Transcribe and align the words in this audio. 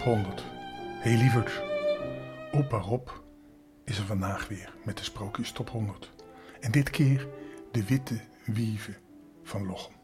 De 0.00 0.06
Sprookjes 0.06 0.24
Top 0.34 0.44
100. 0.44 0.44
Hey 1.00 1.16
lieverd, 1.16 1.62
opa 2.52 2.76
Rob 2.76 3.08
is 3.84 3.98
er 3.98 4.04
vandaag 4.04 4.48
weer 4.48 4.74
met 4.84 4.96
de 4.96 5.04
Sprookjes 5.04 5.52
Top 5.52 5.70
100. 5.70 6.10
En 6.60 6.70
dit 6.70 6.90
keer 6.90 7.28
de 7.70 7.84
witte 7.84 8.20
wieven 8.44 8.96
van 9.42 9.66
Lochem. 9.66 9.94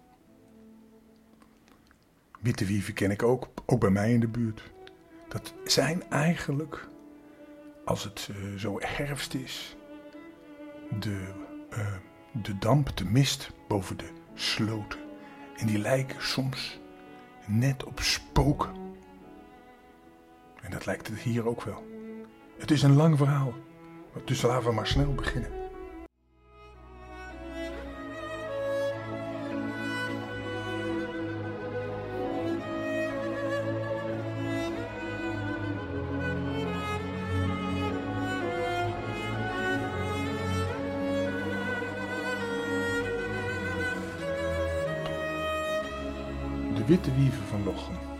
Witte 2.40 2.64
wieven 2.64 2.94
ken 2.94 3.10
ik 3.10 3.22
ook, 3.22 3.48
ook 3.66 3.80
bij 3.80 3.90
mij 3.90 4.12
in 4.12 4.20
de 4.20 4.28
buurt. 4.28 4.62
Dat 5.28 5.54
zijn 5.64 6.10
eigenlijk, 6.10 6.88
als 7.84 8.04
het 8.04 8.28
uh, 8.30 8.58
zo 8.58 8.76
herfst 8.80 9.34
is, 9.34 9.76
de, 10.98 11.32
uh, 11.70 11.96
de 12.42 12.58
damp, 12.58 12.96
de 12.96 13.04
mist 13.04 13.50
boven 13.68 13.96
de 13.96 14.10
sloten. 14.34 15.00
En 15.56 15.66
die 15.66 15.78
lijken 15.78 16.22
soms 16.22 16.80
net 17.46 17.84
op 17.84 18.00
spoken. 18.00 18.85
En 20.66 20.72
dat 20.72 20.86
lijkt 20.86 21.06
het 21.06 21.18
hier 21.18 21.48
ook 21.48 21.62
wel. 21.62 21.86
Het 22.58 22.70
is 22.70 22.82
een 22.82 22.96
lang 22.96 23.16
verhaal, 23.16 23.54
dus 24.24 24.42
laten 24.42 24.68
we 24.68 24.74
maar 24.74 24.86
snel 24.86 25.14
beginnen. 25.14 25.50
De 46.74 46.84
witte 46.86 47.14
wieven 47.14 47.46
van 47.46 47.64
Lochem. 47.64 48.15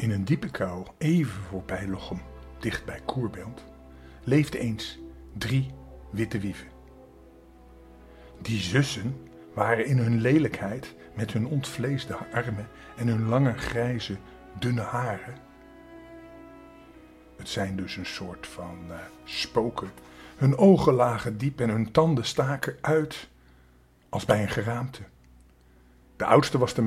In 0.00 0.10
een 0.10 0.24
diepe 0.24 0.48
kou, 0.48 0.86
even 0.98 1.42
voorbij 1.42 1.88
Lochem, 1.88 2.20
dicht 2.58 2.84
bij 2.84 3.00
Koerbelt, 3.04 3.64
leefden 4.24 4.60
eens 4.60 4.98
drie 5.38 5.70
witte 6.10 6.38
wieven. 6.38 6.68
Die 8.42 8.60
zussen 8.60 9.16
waren 9.54 9.86
in 9.86 9.98
hun 9.98 10.20
lelijkheid, 10.20 10.94
met 11.14 11.32
hun 11.32 11.46
ontvleesde 11.46 12.16
armen 12.32 12.68
en 12.96 13.08
hun 13.08 13.28
lange 13.28 13.52
grijze, 13.52 14.16
dunne 14.58 14.80
haren. 14.80 15.34
Het 17.36 17.48
zijn 17.48 17.76
dus 17.76 17.96
een 17.96 18.06
soort 18.06 18.46
van 18.46 18.78
uh, 18.88 18.96
spoken. 19.24 19.90
Hun 20.36 20.56
ogen 20.56 20.92
lagen 20.92 21.38
diep 21.38 21.60
en 21.60 21.68
hun 21.70 21.90
tanden 21.90 22.24
staken 22.24 22.76
uit 22.80 23.28
als 24.08 24.24
bij 24.24 24.42
een 24.42 24.48
geraamte. 24.48 25.02
De 26.20 26.26
oudste 26.26 26.58
was 26.58 26.74
de 26.74 26.82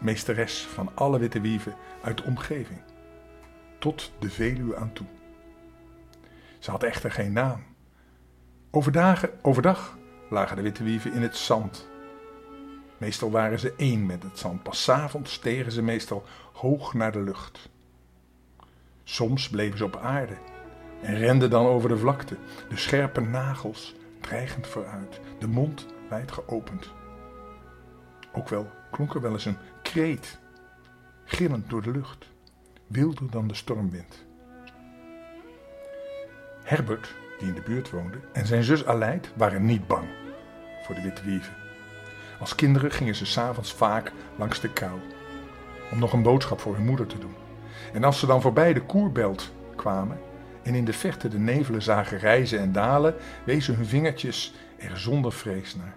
meesteres, 0.00 0.66
van 0.66 0.90
alle 0.94 1.18
witte 1.18 1.40
wieven 1.40 1.74
uit 2.02 2.16
de 2.16 2.22
omgeving, 2.22 2.80
tot 3.78 4.12
de 4.18 4.30
Veluwe 4.30 4.76
aan 4.76 4.92
toe. 4.92 5.06
Ze 6.58 6.70
had 6.70 6.82
echter 6.82 7.10
geen 7.10 7.32
naam. 7.32 7.64
Overdag, 8.70 9.26
overdag 9.42 9.98
lagen 10.30 10.56
de 10.56 10.62
witte 10.62 10.84
wieven 10.84 11.12
in 11.12 11.22
het 11.22 11.36
zand. 11.36 11.88
Meestal 12.98 13.30
waren 13.30 13.58
ze 13.58 13.74
één 13.76 14.06
met 14.06 14.22
het 14.22 14.38
zand, 14.38 14.62
pas 14.62 14.90
avonds 14.90 15.32
stegen 15.32 15.72
ze 15.72 15.82
meestal 15.82 16.24
hoog 16.52 16.94
naar 16.94 17.12
de 17.12 17.22
lucht. 17.22 17.70
Soms 19.04 19.48
bleven 19.48 19.78
ze 19.78 19.84
op 19.84 19.96
aarde 19.96 20.36
en 21.02 21.18
renden 21.18 21.50
dan 21.50 21.66
over 21.66 21.88
de 21.88 21.98
vlakte, 21.98 22.36
de 22.68 22.76
scherpe 22.76 23.20
nagels 23.20 23.94
dreigend 24.20 24.66
vooruit, 24.66 25.20
de 25.38 25.48
mond 25.48 25.86
wijd 26.08 26.32
geopend. 26.32 26.95
Ook 28.36 28.48
wel 28.48 28.70
klonk 28.90 29.14
er 29.14 29.20
wel 29.20 29.32
eens 29.32 29.44
een 29.44 29.58
kreet, 29.82 30.38
gillend 31.24 31.70
door 31.70 31.82
de 31.82 31.90
lucht, 31.90 32.26
wilder 32.86 33.30
dan 33.30 33.48
de 33.48 33.54
stormwind. 33.54 34.26
Herbert, 36.62 37.14
die 37.38 37.48
in 37.48 37.54
de 37.54 37.60
buurt 37.60 37.90
woonde, 37.90 38.18
en 38.32 38.46
zijn 38.46 38.62
zus 38.62 38.86
Aleid 38.86 39.30
waren 39.36 39.64
niet 39.64 39.86
bang 39.86 40.08
voor 40.82 40.94
de 40.94 41.00
witte 41.00 41.24
wieven. 41.24 41.54
Als 42.40 42.54
kinderen 42.54 42.90
gingen 42.90 43.14
ze 43.14 43.26
s'avonds 43.26 43.72
vaak 43.72 44.12
langs 44.36 44.60
de 44.60 44.72
kou, 44.72 45.00
om 45.90 45.98
nog 45.98 46.12
een 46.12 46.22
boodschap 46.22 46.60
voor 46.60 46.74
hun 46.74 46.84
moeder 46.84 47.06
te 47.06 47.18
doen. 47.18 47.34
En 47.92 48.04
als 48.04 48.18
ze 48.18 48.26
dan 48.26 48.40
voorbij 48.40 48.72
de 48.72 48.82
koerbelt 48.82 49.52
kwamen 49.76 50.18
en 50.62 50.74
in 50.74 50.84
de 50.84 50.92
verte 50.92 51.28
de 51.28 51.38
nevelen 51.38 51.82
zagen 51.82 52.18
rijzen 52.18 52.58
en 52.58 52.72
dalen, 52.72 53.14
wezen 53.44 53.74
hun 53.74 53.86
vingertjes 53.86 54.54
er 54.78 54.98
zonder 54.98 55.32
vrees 55.32 55.74
naar. 55.74 55.94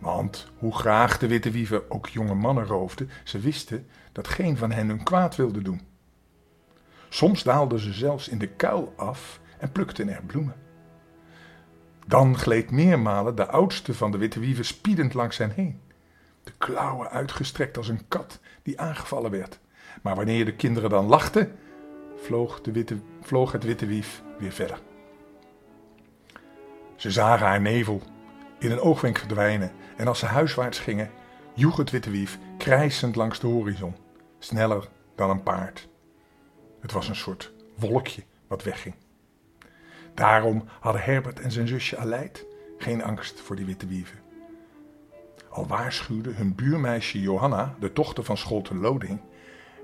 Want 0.00 0.50
hoe 0.58 0.74
graag 0.74 1.18
de 1.18 1.26
witte 1.26 1.50
wieven 1.50 1.90
ook 1.90 2.08
jonge 2.08 2.34
mannen 2.34 2.64
roofden, 2.66 3.10
ze 3.24 3.38
wisten 3.38 3.86
dat 4.12 4.28
geen 4.28 4.56
van 4.56 4.72
hen 4.72 4.88
hun 4.88 5.02
kwaad 5.02 5.36
wilde 5.36 5.62
doen. 5.62 5.80
Soms 7.08 7.42
daalden 7.42 7.78
ze 7.78 7.92
zelfs 7.92 8.28
in 8.28 8.38
de 8.38 8.48
kuil 8.48 8.92
af 8.96 9.40
en 9.58 9.72
plukten 9.72 10.08
er 10.08 10.22
bloemen. 10.26 10.54
Dan 12.06 12.38
gleed 12.38 12.70
meermalen 12.70 13.34
de 13.34 13.46
oudste 13.46 13.94
van 13.94 14.10
de 14.10 14.18
witte 14.18 14.40
wieven 14.40 14.64
spiedend 14.64 15.14
langs 15.14 15.38
hen 15.38 15.50
heen, 15.50 15.80
de 16.42 16.52
klauwen 16.58 17.10
uitgestrekt 17.10 17.76
als 17.76 17.88
een 17.88 18.08
kat 18.08 18.40
die 18.62 18.80
aangevallen 18.80 19.30
werd. 19.30 19.58
Maar 20.02 20.16
wanneer 20.16 20.44
de 20.44 20.54
kinderen 20.54 20.90
dan 20.90 21.06
lachten, 21.06 21.52
vloog, 22.16 22.60
de 22.60 22.72
witte, 22.72 22.96
vloog 23.20 23.52
het 23.52 23.64
witte 23.64 23.86
wief 23.86 24.22
weer 24.38 24.52
verder. 24.52 24.80
Ze 26.96 27.10
zagen 27.10 27.46
haar 27.46 27.60
nevel 27.60 28.02
in 28.60 28.70
een 28.70 28.80
oogwenk 28.80 29.18
verdwijnen 29.18 29.72
en 29.96 30.06
als 30.06 30.18
ze 30.18 30.26
huiswaarts 30.26 30.78
gingen, 30.78 31.10
joeg 31.54 31.76
het 31.76 31.90
witte 31.90 32.10
wief 32.10 32.38
krijsend 32.58 33.16
langs 33.16 33.40
de 33.40 33.46
horizon, 33.46 33.96
sneller 34.38 34.88
dan 35.14 35.30
een 35.30 35.42
paard. 35.42 35.88
Het 36.80 36.92
was 36.92 37.08
een 37.08 37.16
soort 37.16 37.52
wolkje 37.76 38.22
wat 38.48 38.62
wegging. 38.62 38.94
Daarom 40.14 40.64
hadden 40.80 41.02
Herbert 41.02 41.40
en 41.40 41.50
zijn 41.50 41.68
zusje 41.68 41.96
Aleid 41.96 42.46
geen 42.78 43.04
angst 43.04 43.40
voor 43.40 43.56
die 43.56 43.64
witte 43.64 43.86
wieven. 43.86 44.18
Al 45.48 45.66
waarschuwde 45.66 46.30
hun 46.30 46.54
buurmeisje 46.54 47.20
Johanna, 47.20 47.74
de 47.78 47.92
dochter 47.92 48.24
van 48.24 48.36
Scholten 48.36 48.80
Loding, 48.80 49.20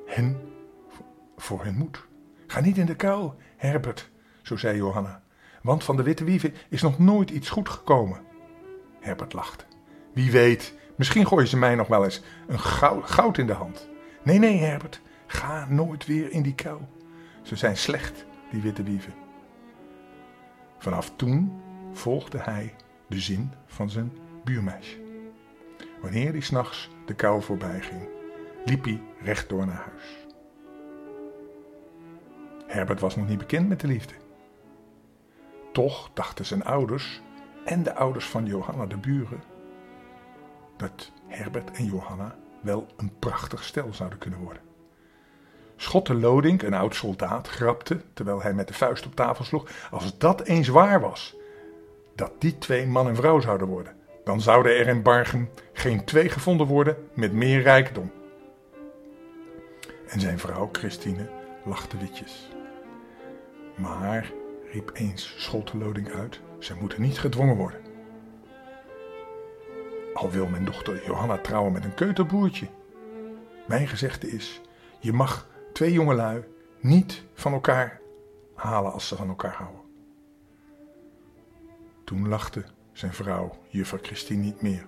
hen 0.07 0.41
voor 1.37 1.65
hun 1.65 1.77
moed. 1.77 2.05
Ga 2.47 2.61
niet 2.61 2.79
in 2.79 2.87
de 2.87 2.97
kuil, 2.97 3.35
Herbert, 3.57 4.11
zo 4.43 4.57
zei 4.57 4.77
Johanna, 4.77 5.23
want 5.63 5.85
van 5.85 5.97
de 5.97 6.03
witte 6.03 6.25
wieven 6.25 6.55
is 6.69 6.83
nog 6.83 6.99
nooit 6.99 7.31
iets 7.31 7.49
goed 7.49 7.69
gekomen. 7.69 8.26
Herbert 9.07 9.33
lachte. 9.33 9.65
Wie 10.13 10.31
weet, 10.31 10.75
misschien 10.97 11.27
gooien 11.27 11.49
ze 11.49 11.57
mij 11.57 11.75
nog 11.75 11.87
wel 11.87 12.05
eens 12.05 12.23
een 12.47 12.61
goud, 13.05 13.39
in 13.39 13.47
de 13.47 13.53
hand. 13.53 13.89
Nee, 14.23 14.39
nee, 14.39 14.59
Herbert, 14.59 15.01
ga 15.27 15.67
nooit 15.69 16.07
weer 16.07 16.31
in 16.31 16.43
die 16.43 16.55
kuil. 16.55 16.89
Ze 17.43 17.57
zijn 17.57 17.77
slecht, 17.77 18.25
die 18.51 18.63
witte 18.63 18.83
wieven. 18.83 19.15
Vanaf 20.79 21.13
toen 21.17 21.63
volgde 21.93 22.39
hij 22.39 22.75
de 23.09 23.21
zin 23.21 23.53
van 23.67 23.91
zijn 23.91 24.13
buurmeisje. 24.45 24.97
Wanneer 26.01 26.31
hij 26.31 26.41
s'nachts 26.41 26.91
de 27.07 27.15
kou 27.15 27.43
voorbij 27.43 27.81
ging, 27.81 28.09
liep 28.65 28.85
hij 28.85 29.03
rechtdoor 29.21 29.67
naar 29.67 29.87
huis. 29.91 30.27
Herbert 32.67 33.01
was 33.01 33.17
nog 33.17 33.29
niet 33.29 33.39
bekend 33.39 33.69
met 33.69 33.81
de 33.81 33.87
liefde. 33.87 34.15
Toch 35.73 36.11
dachten 36.15 36.45
zijn 36.45 36.65
ouders 36.65 37.23
en 37.67 37.83
de 37.83 37.95
ouders 37.95 38.27
van 38.27 38.47
Johanna 38.47 38.87
de 38.87 38.97
buren 38.97 39.43
dat 40.77 41.13
Herbert 41.27 41.71
en 41.71 41.85
Johanna 41.85 42.37
wel 42.61 42.87
een 42.97 43.19
prachtig 43.19 43.65
stel 43.65 43.95
zouden 43.95 44.19
kunnen 44.19 44.39
worden. 44.39 44.63
Schotte 45.77 46.15
Lodink, 46.15 46.63
een 46.63 46.75
oud 46.75 46.95
soldaat, 46.95 47.49
grapte, 47.49 48.01
terwijl 48.13 48.43
hij 48.43 48.55
met 48.55 48.69
de 48.69 48.75
vuist 48.75 49.07
op 49.07 49.15
tafel 49.15 49.45
sloeg, 49.45 49.71
als 49.91 50.19
dat 50.19 50.43
eens 50.43 50.69
waar 50.69 51.01
was, 51.01 51.37
dat 52.15 52.33
die 52.39 52.59
twee 52.59 52.87
man 52.87 53.09
en 53.09 53.17
vrouw 53.17 53.41
zouden 53.41 53.67
worden, 53.67 53.97
dan 54.25 54.41
zouden 54.41 54.77
er 54.77 54.87
in 54.87 55.03
Bargen 55.03 55.49
geen 55.73 56.05
twee 56.05 56.29
gevonden 56.29 56.67
worden 56.67 56.97
met 57.15 57.33
meer 57.33 57.63
rijkdom. 57.63 58.13
En 60.09 60.21
zijn 60.21 60.39
vrouw, 60.39 60.69
Christine, 60.73 61.31
lachte 61.65 61.97
witjes. 61.97 62.49
Maar, 63.77 64.33
riep 64.73 64.91
eens 64.95 65.35
Schotte 65.39 65.77
Lodink 65.77 66.11
uit, 66.11 66.41
ze 66.59 66.75
moeten 66.75 67.03
niet 67.03 67.19
gedwongen 67.19 67.57
worden. 67.57 67.81
Al 70.15 70.31
wil 70.31 70.47
mijn 70.47 70.65
dochter 70.65 71.05
Johanna 71.07 71.39
trouwen 71.39 71.73
met 71.73 71.85
een 71.85 71.95
keuterboertje. 71.95 72.69
Mijn 73.67 73.89
gezegde 73.89 74.31
is: 74.31 74.61
je 75.01 75.13
mag 75.13 75.49
twee 75.73 75.93
jongelui 75.93 76.45
niet 76.81 77.25
van 77.35 77.53
elkaar 77.53 78.01
halen 78.55 78.93
als 78.93 79.09
ze 79.09 79.17
van 79.17 79.29
elkaar 79.29 79.55
houden. 79.55 79.81
Toen 82.05 82.29
lachte 82.29 82.65
zijn 82.93 83.13
vrouw, 83.13 83.59
juffrouw 83.69 84.01
Christine, 84.03 84.43
niet 84.43 84.63
meer. 84.63 84.87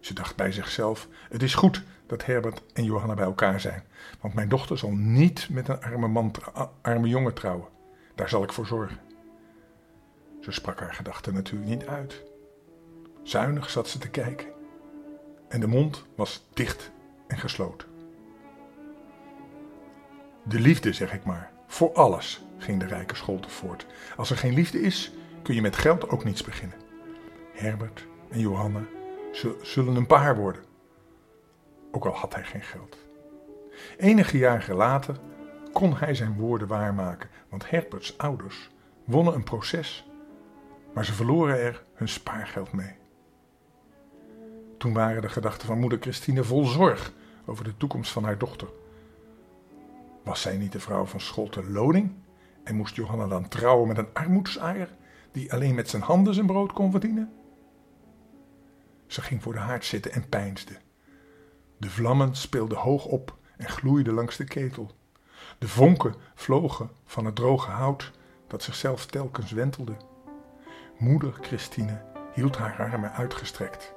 Ze 0.00 0.14
dacht 0.14 0.36
bij 0.36 0.52
zichzelf: 0.52 1.08
Het 1.28 1.42
is 1.42 1.54
goed 1.54 1.82
dat 2.06 2.24
Herbert 2.24 2.62
en 2.72 2.84
Johanna 2.84 3.14
bij 3.14 3.24
elkaar 3.24 3.60
zijn, 3.60 3.82
want 4.20 4.34
mijn 4.34 4.48
dochter 4.48 4.78
zal 4.78 4.90
niet 4.92 5.48
met 5.50 5.68
een 5.68 5.82
arme, 5.82 6.08
man, 6.08 6.34
arme 6.82 7.08
jongen 7.08 7.34
trouwen. 7.34 7.68
Daar 8.14 8.28
zal 8.28 8.42
ik 8.42 8.52
voor 8.52 8.66
zorgen. 8.66 9.11
Ze 10.42 10.52
sprak 10.52 10.80
haar 10.80 10.94
gedachten 10.94 11.34
natuurlijk 11.34 11.70
niet 11.70 11.86
uit. 11.86 12.22
Zuinig 13.22 13.70
zat 13.70 13.88
ze 13.88 13.98
te 13.98 14.10
kijken. 14.10 14.48
En 15.48 15.60
de 15.60 15.66
mond 15.66 16.04
was 16.16 16.48
dicht 16.52 16.90
en 17.26 17.38
gesloten. 17.38 17.88
De 20.44 20.60
liefde, 20.60 20.92
zeg 20.92 21.12
ik 21.12 21.24
maar. 21.24 21.52
Voor 21.66 21.92
alles, 21.92 22.44
ging 22.58 22.80
de 22.80 22.86
rijke 22.86 23.14
Scholte 23.14 23.48
voort. 23.48 23.86
Als 24.16 24.30
er 24.30 24.36
geen 24.36 24.54
liefde 24.54 24.80
is, 24.80 25.12
kun 25.42 25.54
je 25.54 25.60
met 25.60 25.76
geld 25.76 26.08
ook 26.08 26.24
niets 26.24 26.42
beginnen. 26.42 26.78
Herbert 27.52 28.06
en 28.30 28.40
Johanna 28.40 28.84
zullen 29.62 29.96
een 29.96 30.06
paar 30.06 30.36
worden. 30.36 30.64
Ook 31.92 32.04
al 32.04 32.14
had 32.14 32.34
hij 32.34 32.44
geen 32.44 32.62
geld. 32.62 32.96
Enige 33.96 34.38
jaren 34.38 34.76
later 34.76 35.16
kon 35.72 35.96
hij 35.96 36.14
zijn 36.14 36.34
woorden 36.34 36.68
waarmaken, 36.68 37.30
want 37.48 37.70
Herberts 37.70 38.18
ouders 38.18 38.70
wonnen 39.04 39.34
een 39.34 39.44
proces, 39.44 40.06
maar 40.94 41.04
ze 41.04 41.12
verloren 41.12 41.58
er 41.58 41.82
hun 41.94 42.08
spaargeld 42.08 42.72
mee. 42.72 42.94
Toen 44.78 44.92
waren 44.92 45.22
de 45.22 45.28
gedachten 45.28 45.66
van 45.66 45.78
moeder 45.78 45.98
Christine 46.00 46.44
vol 46.44 46.64
zorg 46.64 47.12
over 47.46 47.64
de 47.64 47.76
toekomst 47.76 48.12
van 48.12 48.24
haar 48.24 48.38
dochter. 48.38 48.68
Was 50.22 50.40
zij 50.40 50.56
niet 50.56 50.72
de 50.72 50.80
vrouw 50.80 51.04
van 51.04 51.20
Scholte 51.20 51.70
Loning 51.70 52.14
en 52.64 52.74
moest 52.74 52.96
Johanna 52.96 53.26
dan 53.26 53.48
trouwen 53.48 53.88
met 53.88 53.98
een 53.98 54.12
armoedsaaier 54.12 54.88
die 55.32 55.52
alleen 55.52 55.74
met 55.74 55.88
zijn 55.88 56.02
handen 56.02 56.34
zijn 56.34 56.46
brood 56.46 56.72
kon 56.72 56.90
verdienen? 56.90 57.32
Ze 59.06 59.22
ging 59.22 59.42
voor 59.42 59.52
de 59.52 59.58
haard 59.58 59.84
zitten 59.84 60.12
en 60.12 60.28
peinsde. 60.28 60.76
De 61.78 61.90
vlammen 61.90 62.34
speelden 62.36 62.78
hoog 62.78 63.04
op 63.04 63.36
en 63.56 63.68
gloeiden 63.68 64.14
langs 64.14 64.36
de 64.36 64.44
ketel. 64.44 64.90
De 65.58 65.68
vonken 65.68 66.14
vlogen 66.34 66.90
van 67.04 67.24
het 67.24 67.34
droge 67.34 67.70
hout 67.70 68.12
dat 68.46 68.62
zichzelf 68.62 69.06
telkens 69.06 69.52
wentelde. 69.52 69.96
Moeder 71.02 71.32
Christine 71.40 72.00
hield 72.32 72.56
haar 72.56 72.90
armen 72.90 73.12
uitgestrekt, 73.12 73.94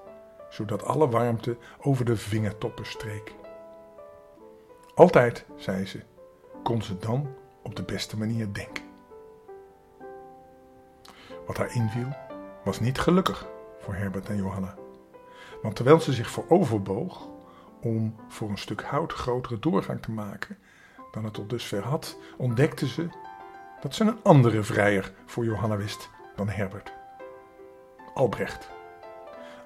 zodat 0.49 0.83
alle 0.83 1.09
warmte 1.09 1.57
over 1.79 2.05
de 2.05 2.17
vingertoppen 2.17 2.85
streek. 2.85 3.35
Altijd, 4.95 5.45
zei 5.55 5.85
ze, 5.85 6.01
kon 6.63 6.81
ze 6.81 6.97
dan 6.97 7.27
op 7.63 7.75
de 7.75 7.83
beste 7.83 8.17
manier 8.17 8.53
denken. 8.53 8.83
Wat 11.45 11.57
haar 11.57 11.75
inviel, 11.75 12.07
was 12.63 12.79
niet 12.79 12.99
gelukkig 12.99 13.47
voor 13.79 13.93
Herbert 13.93 14.29
en 14.29 14.37
Johanna. 14.37 14.75
Want 15.61 15.75
terwijl 15.75 15.99
ze 15.99 16.13
zich 16.13 16.29
vooroverboog 16.29 17.27
om 17.81 18.15
voor 18.27 18.49
een 18.49 18.57
stuk 18.57 18.81
hout 18.81 19.13
grotere 19.13 19.59
doorgang 19.59 20.01
te 20.01 20.11
maken 20.11 20.57
dan 21.11 21.23
het 21.23 21.33
tot 21.33 21.49
dusver 21.49 21.83
had, 21.83 22.17
ontdekte 22.37 22.87
ze 22.87 23.07
dat 23.81 23.95
ze 23.95 24.03
een 24.03 24.23
andere 24.23 24.63
vrijer 24.63 25.13
voor 25.25 25.45
Johanna 25.45 25.77
wist 25.77 26.13
dan 26.35 26.49
Herbert. 26.49 26.93
Albrecht. 28.13 28.69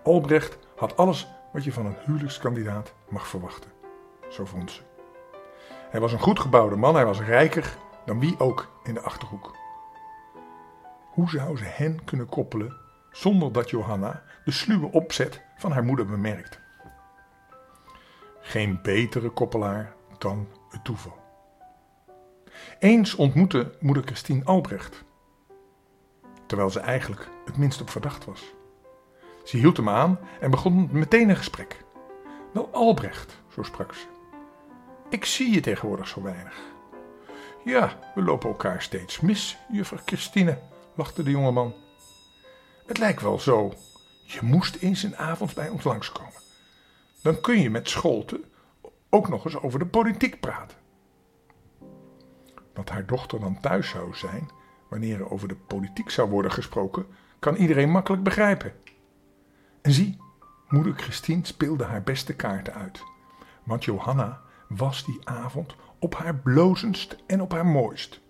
Albrecht 0.04 0.58
had 0.76 0.98
alles 0.98 1.28
wat 1.54 1.64
je 1.64 1.74
van 1.74 1.86
een 1.86 1.98
huwelijkskandidaat 2.06 2.94
mag 3.10 3.28
verwachten. 3.28 3.72
Zo 4.30 4.46
vond 4.46 4.72
ze. 4.72 4.82
Hij 5.90 6.00
was 6.00 6.12
een 6.12 6.20
goed 6.20 6.40
gebouwde 6.40 6.76
man, 6.76 6.96
hij 6.96 7.06
was 7.06 7.22
rijker 7.22 7.78
dan 8.06 8.20
wie 8.20 8.40
ook 8.40 8.68
in 8.84 8.94
de 8.94 9.02
achterhoek. 9.02 9.56
Hoe 11.12 11.30
zou 11.30 11.58
ze 11.58 11.64
hen 11.64 12.04
kunnen 12.04 12.30
koppelen 12.30 12.78
zonder 13.12 13.52
dat 13.52 13.70
Johanna 13.70 14.24
de 14.46 14.52
sluwe 14.52 14.92
opzet 14.92 15.42
van 15.58 15.72
haar 15.72 15.84
moeder 15.84 16.06
bemerkt? 16.06 16.60
Geen 18.42 18.80
betere 18.82 19.30
koppelaar 19.30 19.94
dan 20.18 20.48
het 20.70 20.84
toeval. 20.84 21.18
Eens 22.80 23.16
ontmoette 23.16 23.72
moeder 23.80 24.04
Christine 24.04 24.44
Albrecht, 24.44 25.04
terwijl 26.50 26.70
ze 26.70 26.80
eigenlijk 26.80 27.30
het 27.46 27.58
minst 27.58 27.82
op 27.82 27.90
verdacht 27.90 28.26
was. 28.26 28.54
Ze 29.44 29.58
hield 29.58 29.78
hem 29.78 29.90
aan 29.90 30.20
en 30.40 30.52
begon 30.52 30.90
meteen 30.92 31.30
een 31.30 31.36
gesprek. 31.36 31.84
Wel 32.54 32.70
Albrecht, 32.72 33.42
zo 33.50 33.64
sprak 33.64 33.94
ze. 33.94 34.06
Ik 35.10 35.26
zie 35.26 35.54
je 35.54 35.60
tegenwoordig 35.60 36.08
zo 36.08 36.22
weinig. 36.22 36.60
Ja, 37.64 38.00
we 38.16 38.22
lopen 38.22 38.50
elkaar 38.50 38.82
steeds 38.82 39.20
mis, 39.20 39.58
juffrouw 39.72 40.00
Christine, 40.06 40.60
lachte 40.96 41.24
de 41.24 41.32
jongeman. 41.32 41.74
Het 42.86 42.98
lijkt 42.98 43.22
wel 43.22 43.40
zo. 43.40 43.74
Je 44.26 44.40
moest 44.42 44.76
eens 44.76 45.04
een 45.04 45.18
avond 45.18 45.54
bij 45.54 45.70
ons 45.70 45.84
langskomen. 45.84 46.42
Dan 47.22 47.42
kun 47.42 47.62
je 47.62 47.70
met 47.70 47.90
Scholte 47.90 48.42
ook 49.10 49.30
nog 49.30 49.46
eens 49.46 49.58
over 49.58 49.80
de 49.80 49.86
politiek 49.86 50.40
praten. 50.40 50.78
Dat 52.74 52.90
haar 52.90 53.06
dochter 53.06 53.40
dan 53.40 53.60
thuis 53.60 53.90
zou 53.90 54.16
zijn 54.16 54.50
wanneer 54.90 55.20
er 55.20 55.32
over 55.32 55.48
de 55.48 55.56
politiek 55.56 56.10
zou 56.10 56.30
worden 56.30 56.52
gesproken, 56.52 57.06
kan 57.40 57.56
iedereen 57.56 57.90
makkelijk 57.90 58.24
begrijpen. 58.24 58.74
En 59.82 59.92
zie, 59.92 60.18
moeder 60.68 60.94
Christine 60.94 61.46
speelde 61.46 61.84
haar 61.84 62.04
beste 62.04 62.36
kaarten 62.36 62.74
uit. 62.74 63.04
Want 63.64 63.86
Johanna 63.86 64.42
was 64.68 65.06
die 65.06 65.20
avond 65.24 65.76
op 66.00 66.16
haar 66.16 66.36
blozendst 66.36 67.18
en 67.28 67.42
op 67.42 67.52
haar 67.52 67.66
mooist. 67.66 68.22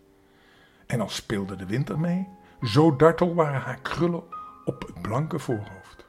En 0.85 1.01
als 1.01 1.15
speelde 1.15 1.55
de 1.55 1.65
winter 1.65 1.99
mee, 1.99 2.27
zo 2.61 2.95
dartel 2.95 3.35
waren 3.35 3.61
haar 3.61 3.79
krullen 3.81 4.23
op 4.65 4.87
het 4.87 5.01
blanke 5.01 5.39
voorhoofd. 5.39 6.05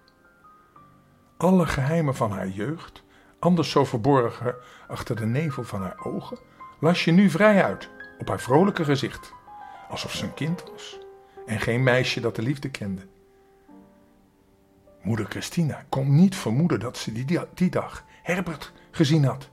Alle 1.36 1.66
geheimen 1.66 2.14
van 2.14 2.30
haar 2.30 2.48
jeugd, 2.48 3.02
anders 3.38 3.70
zo 3.70 3.84
verborgen 3.84 4.54
achter 4.88 5.16
de 5.16 5.26
nevel 5.26 5.64
van 5.64 5.82
haar 5.82 6.00
ogen, 6.04 6.38
las 6.80 7.04
je 7.04 7.12
nu 7.12 7.30
vrij 7.30 7.64
uit 7.64 7.90
op 8.18 8.28
haar 8.28 8.40
vrolijke 8.40 8.84
gezicht, 8.84 9.32
alsof 9.90 10.12
ze 10.12 10.24
een 10.24 10.34
kind 10.34 10.64
was 10.72 10.98
en 11.46 11.60
geen 11.60 11.82
meisje 11.82 12.20
dat 12.20 12.36
de 12.36 12.42
liefde 12.42 12.70
kende. 12.70 13.06
Moeder 15.02 15.26
Christina 15.26 15.84
kon 15.88 16.14
niet 16.14 16.36
vermoeden 16.36 16.80
dat 16.80 16.96
ze 16.96 17.12
die, 17.12 17.40
die 17.54 17.70
dag 17.70 18.04
Herbert 18.22 18.72
gezien 18.90 19.24
had 19.24 19.50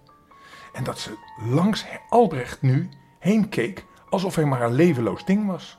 en 0.74 0.84
dat 0.84 1.00
ze 1.00 1.18
langs 1.50 1.86
Albrecht 2.10 2.62
nu 2.62 2.90
heen 3.20 3.50
keek 3.50 3.86
alsof 4.10 4.36
hij 4.36 4.46
maar 4.46 4.62
een 4.62 4.74
levenloos 4.74 5.26
ding 5.26 5.46
was. 5.46 5.78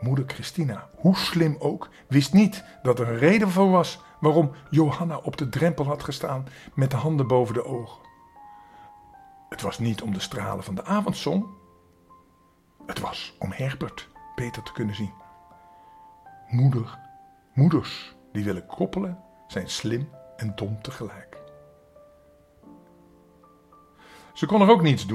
Moeder 0.00 0.24
Christina, 0.26 0.88
hoe 0.96 1.16
slim 1.16 1.56
ook, 1.58 1.88
wist 2.08 2.32
niet 2.32 2.64
dat 2.82 2.98
er 2.98 3.08
een 3.08 3.18
reden 3.18 3.50
voor 3.50 3.70
was 3.70 4.00
waarom 4.20 4.50
Johanna 4.70 5.16
op 5.16 5.36
de 5.36 5.48
drempel 5.48 5.84
had 5.84 6.02
gestaan 6.02 6.46
met 6.74 6.90
de 6.90 6.96
handen 6.96 7.26
boven 7.26 7.54
de 7.54 7.64
ogen. 7.64 7.98
Het 9.48 9.60
was 9.60 9.78
niet 9.78 10.02
om 10.02 10.12
de 10.12 10.20
stralen 10.20 10.64
van 10.64 10.74
de 10.74 10.84
avondzon. 10.84 11.46
Het 12.90 13.00
was 13.00 13.34
om 13.38 13.52
Herbert 13.52 14.08
beter 14.34 14.62
te 14.62 14.72
kunnen 14.72 14.94
zien. 14.94 15.12
Moeder, 16.48 16.98
moeders 17.52 18.16
die 18.32 18.44
willen 18.44 18.66
koppelen, 18.66 19.18
zijn 19.46 19.68
slim 19.68 20.08
en 20.36 20.52
dom 20.56 20.82
tegelijk. 20.82 21.38
Ze 24.32 24.46
kon 24.46 24.60
er 24.60 24.70
ook 24.70 24.82
niets 24.82 25.06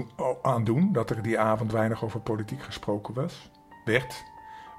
aan 0.42 0.64
doen 0.64 0.94
dat 0.94 1.10
er 1.10 1.22
die 1.22 1.40
avond 1.40 1.72
weinig 1.72 2.04
over 2.04 2.20
politiek 2.20 2.64
gesproken 2.64 3.14
was, 3.14 3.52
werd, 3.86 4.24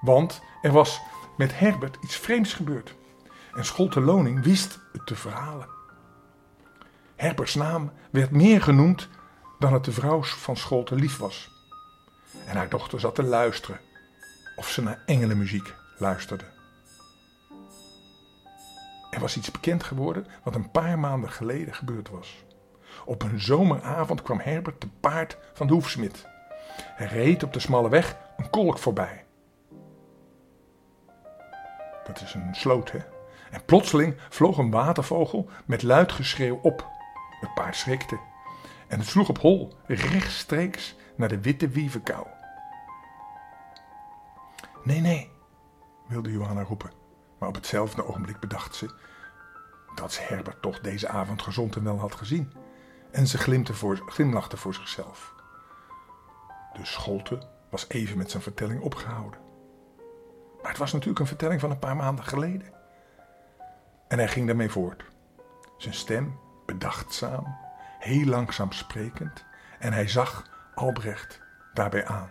want 0.00 0.42
er 0.62 0.72
was 0.72 1.00
met 1.36 1.58
Herbert 1.58 1.98
iets 2.02 2.16
vreemds 2.16 2.54
gebeurd. 2.54 2.94
En 3.54 3.64
Scholte 3.64 4.00
Loning 4.00 4.44
wist 4.44 4.80
het 4.92 5.06
te 5.06 5.16
verhalen. 5.16 5.68
Herberts 7.16 7.54
naam 7.54 7.92
werd 8.10 8.30
meer 8.30 8.62
genoemd 8.62 9.08
dan 9.58 9.72
het 9.72 9.84
de 9.84 9.92
vrouw 9.92 10.22
van 10.22 10.56
Scholte 10.56 10.94
lief 10.94 11.18
was. 11.18 11.55
En 12.46 12.56
haar 12.56 12.68
dochter 12.68 13.00
zat 13.00 13.14
te 13.14 13.22
luisteren, 13.22 13.80
of 14.56 14.68
ze 14.68 14.82
naar 14.82 15.02
engelenmuziek 15.06 15.74
luisterde. 15.98 16.44
Er 19.10 19.20
was 19.20 19.36
iets 19.36 19.50
bekend 19.50 19.82
geworden 19.82 20.26
wat 20.42 20.54
een 20.54 20.70
paar 20.70 20.98
maanden 20.98 21.30
geleden 21.30 21.74
gebeurd 21.74 22.08
was. 22.08 22.44
Op 23.04 23.22
een 23.22 23.40
zomeravond 23.40 24.22
kwam 24.22 24.40
Herbert 24.40 24.80
te 24.80 24.88
paard 25.00 25.38
van 25.52 25.66
de 25.66 25.72
hoefsmid. 25.72 26.26
Hij 26.76 27.06
reed 27.06 27.42
op 27.42 27.52
de 27.52 27.60
smalle 27.60 27.88
weg 27.88 28.16
een 28.36 28.50
kolk 28.50 28.78
voorbij. 28.78 29.24
Dat 32.04 32.20
is 32.20 32.34
een 32.34 32.54
sloot, 32.54 32.90
hè? 32.90 32.98
En 33.50 33.64
plotseling 33.64 34.16
vloog 34.28 34.58
een 34.58 34.70
watervogel 34.70 35.48
met 35.64 35.82
luid 35.82 36.12
geschreeuw 36.12 36.58
op. 36.62 36.86
Het 37.40 37.54
paard 37.54 37.76
schrikte 37.76 38.18
en 38.88 38.98
het 38.98 39.08
sloeg 39.08 39.28
op 39.28 39.38
hol 39.38 39.72
rechtstreeks 39.86 40.94
naar 41.16 41.28
de 41.28 41.40
witte 41.40 41.68
wievenkou. 41.68 42.26
Nee, 44.85 45.00
nee, 45.00 45.30
wilde 46.06 46.32
Johanna 46.32 46.62
roepen, 46.62 46.92
maar 47.38 47.49
op 47.49 47.54
hetzelfde 47.54 48.06
ogenblik 48.06 48.40
bedacht 48.40 48.75
ze 48.75 48.94
dat 49.94 50.12
ze 50.12 50.20
Herbert 50.23 50.62
toch 50.62 50.80
deze 50.80 51.08
avond 51.08 51.42
gezond 51.42 51.76
en 51.76 51.85
wel 51.85 51.99
had 51.99 52.14
gezien 52.14 52.52
en 53.11 53.26
ze 53.26 53.38
glimlachte 54.06 54.56
voor 54.56 54.75
zichzelf. 54.75 55.35
De 56.73 56.85
scholte 56.85 57.49
was 57.70 57.88
even 57.88 58.18
met 58.18 58.30
zijn 58.30 58.42
vertelling 58.42 58.82
opgehouden. 58.82 59.40
Maar 60.62 60.70
het 60.70 60.78
was 60.78 60.92
natuurlijk 60.92 61.20
een 61.20 61.26
vertelling 61.26 61.61
van 61.61 61.70
een 61.70 61.78
paar 61.78 61.96
maanden 61.96 62.25
geleden. 62.25 62.73
En 64.08 64.18
hij 64.18 64.28
ging 64.28 64.46
daarmee 64.46 64.70
voort. 64.70 65.04
Zijn 65.76 65.94
stem 65.94 66.38
bedachtzaam, 66.66 67.56
heel 67.99 68.26
langzaam 68.26 68.73
sprekend, 68.73 69.44
en 69.78 69.92
hij 69.92 70.08
zag 70.08 70.50
Albrecht 70.76 71.40
daarbij 71.75 72.06
aan. 72.06 72.30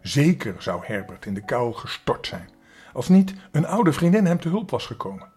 Zeker 0.00 0.62
zou 0.62 0.84
Herbert 0.84 1.26
in 1.26 1.34
de 1.34 1.44
kou 1.44 1.74
gestort 1.74 2.26
zijn, 2.26 2.50
als 2.92 3.08
niet 3.08 3.34
een 3.50 3.66
oude 3.66 3.92
vriendin 3.92 4.26
hem 4.26 4.40
te 4.40 4.48
hulp 4.48 4.70
was 4.70 4.86
gekomen. 4.86 5.28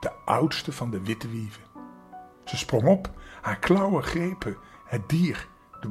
De 0.00 0.10
oudste 0.24 0.72
van 0.72 0.90
de 0.90 1.00
witte 1.02 1.28
wieven. 1.28 1.62
Ze 2.44 2.56
sprong 2.56 2.86
op, 2.86 3.10
haar 3.42 3.58
klauwen 3.58 4.02
grepen 4.02 4.56
het 4.84 5.08
dier, 5.08 5.48
de, 5.80 5.90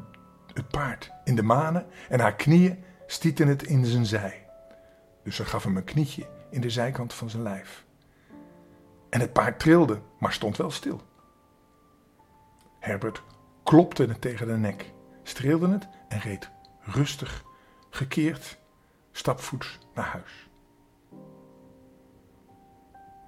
het 0.53 0.67
paard, 0.67 1.11
in 1.23 1.35
de 1.35 1.43
manen 1.43 1.85
en 2.09 2.19
haar 2.19 2.35
knieën 2.35 2.83
stieten 3.07 3.47
het 3.47 3.63
in 3.63 3.85
zijn 3.85 4.05
zij. 4.05 4.45
Dus 5.23 5.35
ze 5.35 5.45
gaf 5.45 5.63
hem 5.63 5.77
een 5.77 5.83
knietje 5.83 6.27
in 6.49 6.61
de 6.61 6.69
zijkant 6.69 7.13
van 7.13 7.29
zijn 7.29 7.43
lijf. 7.43 7.85
En 9.09 9.19
het 9.19 9.33
paard 9.33 9.59
trilde, 9.59 10.01
maar 10.19 10.33
stond 10.33 10.57
wel 10.57 10.71
stil. 10.71 11.01
Herbert 12.79 13.23
klopte 13.63 14.05
het 14.05 14.21
tegen 14.21 14.47
de 14.47 14.57
nek, 14.57 14.93
streelde 15.23 15.69
het 15.69 15.87
en 16.07 16.19
reed 16.19 16.49
rustig, 16.81 17.43
gekeerd, 17.89 18.57
stapvoets 19.11 19.79
naar 19.93 20.05
huis. 20.05 20.49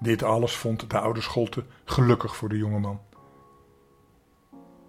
Dit 0.00 0.22
alles 0.22 0.56
vond 0.56 0.90
de 0.90 0.98
oude 0.98 1.20
Scholte 1.20 1.64
gelukkig 1.84 2.36
voor 2.36 2.48
de 2.48 2.56
jongeman. 2.56 3.00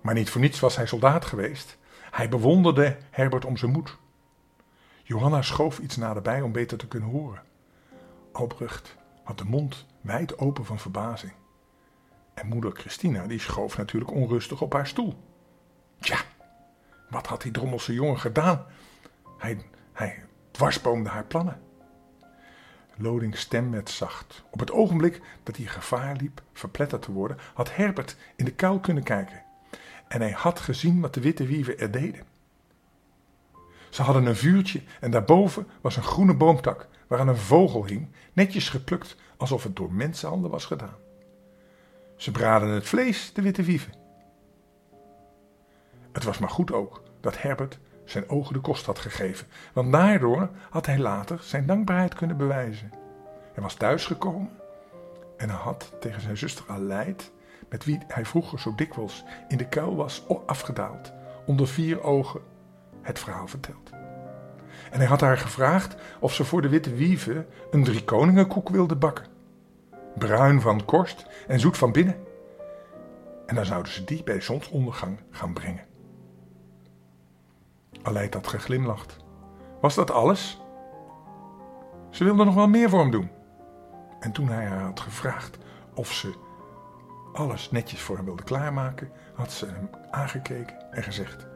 Maar 0.02 0.14
niet 0.14 0.30
voor 0.30 0.42
niets 0.42 0.60
was 0.60 0.76
hij 0.76 0.86
soldaat 0.86 1.26
geweest. 1.26 1.78
Hij 2.12 2.30
bewonderde 2.30 2.98
Herbert 3.10 3.46
om 3.46 3.58
zijn 3.58 3.72
moed. 3.72 3.98
Johanna 5.04 5.42
schoof 5.42 5.80
iets 5.80 5.96
naderbij 5.96 6.42
om 6.42 6.52
beter 6.52 6.78
te 6.78 6.88
kunnen 6.88 7.10
horen. 7.10 7.44
Albrecht 8.32 8.96
had 9.24 9.38
de 9.38 9.46
mond 9.46 9.86
wijd 10.02 10.40
open 10.40 10.66
van 10.66 10.80
verbazing. 10.80 11.34
En 12.34 12.48
moeder 12.48 12.72
Christina 12.72 13.28
die 13.28 13.40
schoof 13.40 13.78
natuurlijk 13.78 14.12
onrustig 14.12 14.62
op 14.62 14.74
haar 14.74 14.88
stoel. 14.88 15.27
Tja, 16.00 16.18
wat 17.10 17.28
had 17.28 17.42
die 17.42 17.52
drommelse 17.52 17.94
jongen 17.94 18.20
gedaan? 18.20 18.66
Hij, 19.38 19.62
hij 19.94 20.24
dwarsboomde 20.52 21.10
haar 21.10 21.26
plannen. 21.26 21.62
Lodings 22.98 23.40
stem 23.40 23.72
werd 23.72 23.90
zacht. 23.90 24.44
Op 24.50 24.60
het 24.60 24.72
ogenblik 24.72 25.22
dat 25.44 25.58
hij 25.58 25.66
gevaar 25.66 26.16
liep 26.16 26.42
verpletterd 26.54 27.02
te 27.02 27.12
worden, 27.12 27.38
had 27.54 27.76
Herbert 27.76 28.16
in 28.36 28.46
de 28.46 28.54
kuil 28.54 28.80
kunnen 28.80 29.04
kijken. 29.04 29.44
En 30.08 30.22
hij 30.22 30.32
had 30.32 30.60
gezien 30.60 31.02
wat 31.02 31.14
de 31.14 31.22
witte 31.22 31.46
wieven 31.46 31.80
er 31.80 31.92
deden. 31.92 32.26
Ze 33.90 34.02
hadden 34.02 34.26
een 34.26 34.36
vuurtje 34.36 34.82
en 35.00 35.12
daarboven 35.12 35.68
was 35.82 35.96
een 35.96 36.04
groene 36.04 36.34
boomtak 36.34 36.88
waaraan 37.08 37.28
een 37.28 37.38
vogel 37.38 37.86
hing, 37.86 38.08
netjes 38.34 38.70
geplukt 38.70 39.16
alsof 39.38 39.64
het 39.64 39.76
door 39.76 39.94
mensenhanden 39.94 40.52
was 40.52 40.66
gedaan. 40.66 40.96
Ze 42.16 42.32
braden 42.32 42.70
het 42.70 42.88
vlees, 42.88 43.34
de 43.34 43.42
witte 43.42 43.64
wieven. 43.64 43.94
Het 46.18 46.26
was 46.26 46.38
maar 46.38 46.50
goed 46.50 46.72
ook 46.72 47.02
dat 47.22 47.42
Herbert 47.42 47.80
zijn 48.06 48.30
ogen 48.30 48.54
de 48.54 48.60
kost 48.60 48.86
had 48.86 49.00
gegeven, 49.00 49.48
want 49.74 49.92
daardoor 49.92 50.50
had 50.70 50.86
hij 50.86 50.98
later 50.98 51.40
zijn 51.42 51.66
dankbaarheid 51.66 52.14
kunnen 52.14 52.38
bewijzen. 52.38 52.92
Hij 53.54 53.64
was 53.64 53.74
thuisgekomen 53.74 54.50
en 55.38 55.50
hij 55.50 55.58
had 55.58 55.94
tegen 56.00 56.22
zijn 56.22 56.38
zuster 56.38 56.66
Aleid, 56.68 57.32
met 57.70 57.86
wie 57.86 58.00
hij 58.08 58.26
vroeger 58.26 58.60
zo 58.60 58.76
dikwijls 58.76 59.24
in 59.48 59.58
de 59.58 59.68
kuil 59.68 59.96
was 59.96 60.26
afgedaald, 60.46 61.14
onder 61.46 61.68
vier 61.68 62.04
ogen 62.04 62.42
het 63.02 63.20
verhaal 63.20 63.48
verteld. 63.48 63.90
En 64.92 65.00
hij 65.00 65.08
had 65.08 65.22
haar 65.22 65.38
gevraagd 65.38 65.96
of 66.20 66.34
ze 66.34 66.44
voor 66.44 66.62
de 66.62 66.70
witte 66.70 66.94
wieven 66.94 67.48
een 67.72 67.84
driekoningenkoek 67.84 68.70
wilde 68.70 68.96
bakken. 68.96 69.26
Bruin 70.18 70.62
van 70.62 70.86
korst 70.86 71.26
en 71.48 71.60
zoet 71.60 71.78
van 71.78 71.92
binnen. 71.92 72.16
En 73.46 73.56
dan 73.56 73.66
zouden 73.66 73.92
ze 73.92 74.04
die 74.04 74.24
bij 74.24 74.42
zonsondergang 74.42 75.20
gaan 75.32 75.54
brengen. 75.54 75.96
Aleid 78.08 78.34
had 78.34 78.48
geglimlacht. 78.48 79.18
Was 79.82 79.96
dat 79.96 80.12
alles? 80.12 80.62
Ze 82.10 82.24
wilde 82.24 82.44
nog 82.44 82.56
wel 82.56 82.68
meer 82.68 82.90
voor 82.90 83.00
hem 83.00 83.12
doen. 83.12 83.30
En 84.20 84.32
toen 84.32 84.48
hij 84.48 84.66
haar 84.66 84.84
had 84.84 85.00
gevraagd 85.00 85.58
of 85.94 86.12
ze 86.12 86.34
alles 87.34 87.72
netjes 87.72 88.02
voor 88.02 88.16
hem 88.16 88.26
wilde 88.26 88.44
klaarmaken, 88.44 89.12
had 89.34 89.52
ze 89.52 89.66
hem 89.66 89.90
aangekeken 90.12 90.92
en 90.92 91.04
gezegd: 91.04 91.48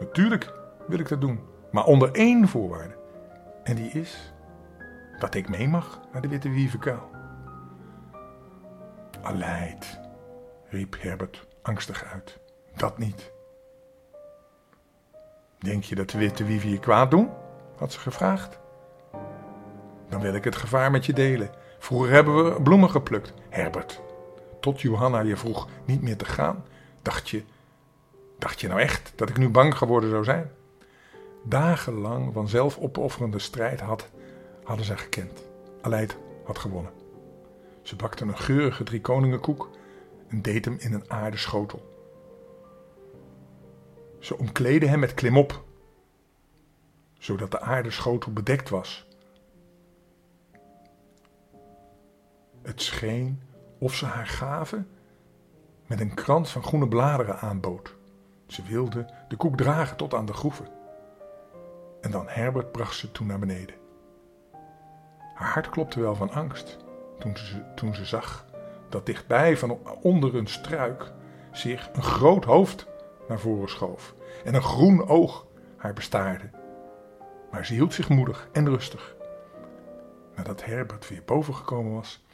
Natuurlijk 0.00 0.52
wil 0.86 0.98
ik 0.98 1.08
dat 1.08 1.20
doen, 1.20 1.40
maar 1.72 1.84
onder 1.84 2.12
één 2.12 2.48
voorwaarde. 2.48 2.96
En 3.62 3.76
die 3.76 3.90
is 3.90 4.32
dat 5.18 5.34
ik 5.34 5.48
mee 5.48 5.68
mag 5.68 6.00
naar 6.12 6.22
de 6.22 6.28
Witte 6.28 6.50
Wievenkuil. 6.50 7.10
Aleid, 9.22 10.00
riep 10.68 10.96
Herbert 11.00 11.46
angstig 11.62 12.04
uit. 12.04 12.38
Dat 12.76 12.98
niet. 12.98 13.36
Denk 15.58 15.84
je 15.84 15.94
dat 15.94 16.10
de 16.10 16.18
witte 16.18 16.44
wieven 16.44 16.70
je 16.70 16.78
kwaad 16.78 17.10
doen? 17.10 17.30
had 17.76 17.92
ze 17.92 17.98
gevraagd. 17.98 18.58
Dan 20.08 20.20
wil 20.20 20.34
ik 20.34 20.44
het 20.44 20.56
gevaar 20.56 20.90
met 20.90 21.06
je 21.06 21.12
delen. 21.12 21.50
Vroeger 21.78 22.10
hebben 22.10 22.44
we 22.44 22.62
bloemen 22.62 22.90
geplukt. 22.90 23.32
Herbert, 23.48 24.00
tot 24.60 24.80
Johanna 24.80 25.20
je 25.20 25.36
vroeg 25.36 25.68
niet 25.84 26.02
meer 26.02 26.16
te 26.16 26.24
gaan, 26.24 26.64
dacht 27.02 27.28
je, 27.28 27.42
dacht 28.38 28.60
je 28.60 28.68
nou 28.68 28.80
echt 28.80 29.12
dat 29.16 29.28
ik 29.28 29.36
nu 29.36 29.48
bang 29.48 29.76
geworden 29.76 30.10
zou 30.10 30.24
zijn? 30.24 30.50
Dagenlang 31.44 32.32
van 32.32 32.48
zelfopofferende 32.48 33.38
strijd 33.38 33.80
had, 33.80 34.08
hadden 34.64 34.86
ze 34.86 34.96
gekend. 34.96 35.42
Aleid 35.80 36.16
had 36.44 36.58
gewonnen. 36.58 36.92
Ze 37.82 37.96
bakte 37.96 38.24
een 38.24 38.38
geurige 38.38 38.84
driekoningenkoek 38.84 39.70
en 40.28 40.42
deed 40.42 40.64
hem 40.64 40.76
in 40.78 40.92
een 40.92 41.10
aarde 41.10 41.36
schotel. 41.36 41.87
Ze 44.18 44.38
omkleden 44.38 44.88
hem 44.88 44.98
met 44.98 45.14
klimop, 45.14 45.64
zodat 47.18 47.50
de 47.50 47.60
aardeschotel 47.60 48.32
bedekt 48.32 48.68
was. 48.68 49.06
Het 52.62 52.82
scheen 52.82 53.42
of 53.78 53.94
ze 53.94 54.06
haar 54.06 54.26
gaven 54.26 54.88
met 55.86 56.00
een 56.00 56.14
krans 56.14 56.50
van 56.52 56.62
groene 56.62 56.88
bladeren 56.88 57.38
aanbood. 57.38 57.96
Ze 58.46 58.62
wilde 58.62 59.06
de 59.28 59.36
koek 59.36 59.56
dragen 59.56 59.96
tot 59.96 60.14
aan 60.14 60.26
de 60.26 60.32
groeven. 60.32 60.68
En 62.00 62.10
dan 62.10 62.28
Herbert 62.28 62.72
bracht 62.72 62.96
ze 62.96 63.12
toen 63.12 63.26
naar 63.26 63.38
beneden. 63.38 63.74
Haar 65.34 65.52
hart 65.52 65.68
klopte 65.68 66.00
wel 66.00 66.14
van 66.14 66.30
angst 66.30 66.76
toen 67.18 67.36
ze, 67.36 67.62
toen 67.74 67.94
ze 67.94 68.04
zag 68.04 68.46
dat 68.88 69.06
dichtbij 69.06 69.56
van 69.56 69.78
onder 70.02 70.34
een 70.34 70.46
struik 70.46 71.12
zich 71.52 71.90
een 71.92 72.02
groot 72.02 72.44
hoofd 72.44 72.86
naar 73.28 73.38
voren 73.38 73.68
schoof 73.68 74.14
en 74.44 74.54
een 74.54 74.62
groen 74.62 75.08
oog 75.08 75.46
haar 75.76 75.92
bestaarde. 75.92 76.50
Maar 77.50 77.66
ze 77.66 77.74
hield 77.74 77.94
zich 77.94 78.08
moedig 78.08 78.48
en 78.52 78.68
rustig. 78.68 79.16
Nadat 80.34 80.64
Herbert 80.64 81.08
weer 81.08 81.22
boven 81.24 81.54
gekomen 81.54 81.94
was, 81.94 82.24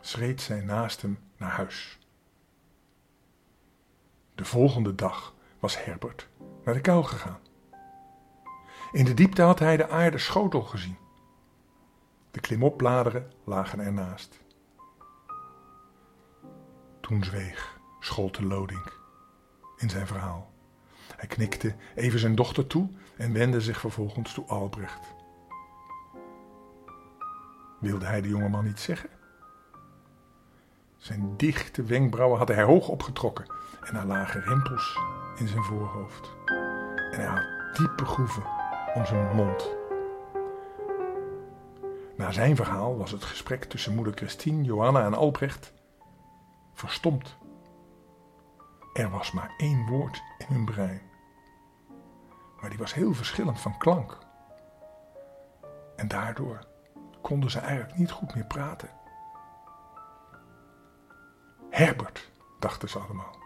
schreed 0.00 0.40
zij 0.40 0.60
naast 0.60 1.02
hem 1.02 1.18
naar 1.36 1.50
huis. 1.50 1.98
De 4.34 4.44
volgende 4.44 4.94
dag 4.94 5.34
was 5.58 5.84
Herbert 5.84 6.28
naar 6.64 6.74
de 6.74 6.80
kuil 6.80 7.02
gegaan. 7.02 7.40
In 8.92 9.04
de 9.04 9.14
diepte 9.14 9.42
had 9.42 9.58
hij 9.58 9.76
de 9.76 9.88
aarde 9.88 10.18
schotel 10.18 10.62
gezien. 10.62 10.96
De 12.30 12.40
klimopbladeren 12.40 13.32
lagen 13.44 13.80
ernaast. 13.80 14.40
Toen 17.00 17.24
zweeg 17.24 17.78
Scholte 18.00 18.44
Lodink 18.44 18.95
in 19.76 19.90
zijn 19.90 20.06
verhaal. 20.06 20.50
Hij 21.16 21.28
knikte 21.28 21.74
even 21.94 22.18
zijn 22.18 22.34
dochter 22.34 22.66
toe 22.66 22.88
en 23.16 23.32
wendde 23.32 23.60
zich 23.60 23.80
vervolgens 23.80 24.34
toe 24.34 24.46
Albrecht. 24.46 25.14
Wilde 27.80 28.06
hij 28.06 28.20
de 28.20 28.28
jongeman 28.28 28.66
iets 28.66 28.82
zeggen? 28.82 29.08
Zijn 30.96 31.36
dichte 31.36 31.82
wenkbrauwen 31.82 32.38
had 32.38 32.48
hij 32.48 32.62
hoog 32.62 32.88
opgetrokken 32.88 33.46
en 33.84 33.96
er 33.96 34.06
lagen 34.06 34.42
rimpels 34.42 34.98
in 35.36 35.48
zijn 35.48 35.62
voorhoofd. 35.62 36.30
En 37.10 37.20
hij 37.20 37.26
had 37.26 37.76
diepe 37.76 38.04
groeven 38.04 38.42
om 38.94 39.06
zijn 39.06 39.36
mond. 39.36 39.74
Na 42.16 42.32
zijn 42.32 42.56
verhaal 42.56 42.96
was 42.96 43.10
het 43.10 43.24
gesprek 43.24 43.64
tussen 43.64 43.94
moeder 43.94 44.12
Christine, 44.16 44.62
Johanna 44.64 45.04
en 45.04 45.14
Albrecht 45.14 45.72
verstomd. 46.74 47.36
Er 48.96 49.10
was 49.10 49.32
maar 49.32 49.54
één 49.56 49.86
woord 49.86 50.22
in 50.38 50.46
hun 50.48 50.64
brein. 50.64 51.02
Maar 52.60 52.70
die 52.70 52.78
was 52.78 52.94
heel 52.94 53.14
verschillend 53.14 53.60
van 53.60 53.78
klank. 53.78 54.18
En 55.96 56.08
daardoor 56.08 56.66
konden 57.22 57.50
ze 57.50 57.58
eigenlijk 57.58 57.98
niet 57.98 58.10
goed 58.10 58.34
meer 58.34 58.44
praten. 58.44 58.90
Herbert, 61.70 62.30
dachten 62.58 62.88
ze 62.88 62.98
allemaal. 62.98 63.38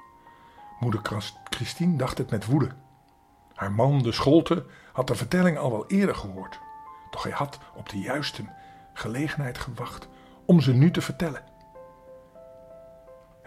Moeder 0.81 1.01
Christine 1.45 1.97
dacht 1.97 2.19
het 2.19 2.31
met 2.31 2.47
woede. 2.47 2.71
Haar 3.55 3.73
man, 3.73 4.03
de 4.03 4.13
scholte, 4.13 4.67
had 4.93 5.07
de 5.07 5.15
vertelling 5.15 5.59
al 5.59 5.71
wel 5.71 5.87
eerder 5.87 6.15
gehoord. 6.15 6.61
Doch 7.11 7.23
hij 7.23 7.33
had 7.33 7.59
op 7.75 7.89
de 7.89 7.99
juiste 7.99 8.45
gelegenheid 8.93 9.59
gewacht 9.59 10.09
om 10.45 10.61
ze 10.61 10.73
nu 10.73 10.91
te 10.91 11.01
vertellen. 11.01 11.50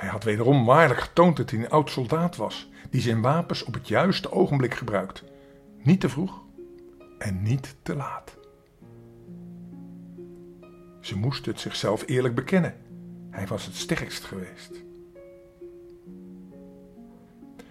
Hij 0.04 0.12
had 0.12 0.24
wederom 0.24 0.66
waarlijk 0.66 1.00
getoond 1.00 1.38
dat 1.38 1.50
hij 1.50 1.60
een 1.60 1.70
oud 1.70 1.90
soldaat 1.90 2.36
was, 2.36 2.70
die 2.90 3.02
zijn 3.02 3.22
wapens 3.22 3.64
op 3.64 3.74
het 3.74 3.88
juiste 3.88 4.32
ogenblik 4.32 4.74
gebruikt. 4.74 5.24
Niet 5.84 6.00
te 6.00 6.10
vroeg 6.10 6.42
en 7.18 7.42
niet 7.42 7.76
te 7.82 7.96
laat. 7.96 8.38
Ze 11.02 11.18
moest 11.18 11.46
het 11.46 11.60
zichzelf 11.60 12.04
eerlijk 12.08 12.36
bekennen. 12.36 12.76
Hij 13.30 13.48
was 13.48 13.66
het 13.66 13.76
sterkst 13.76 14.24
geweest. 14.24 14.84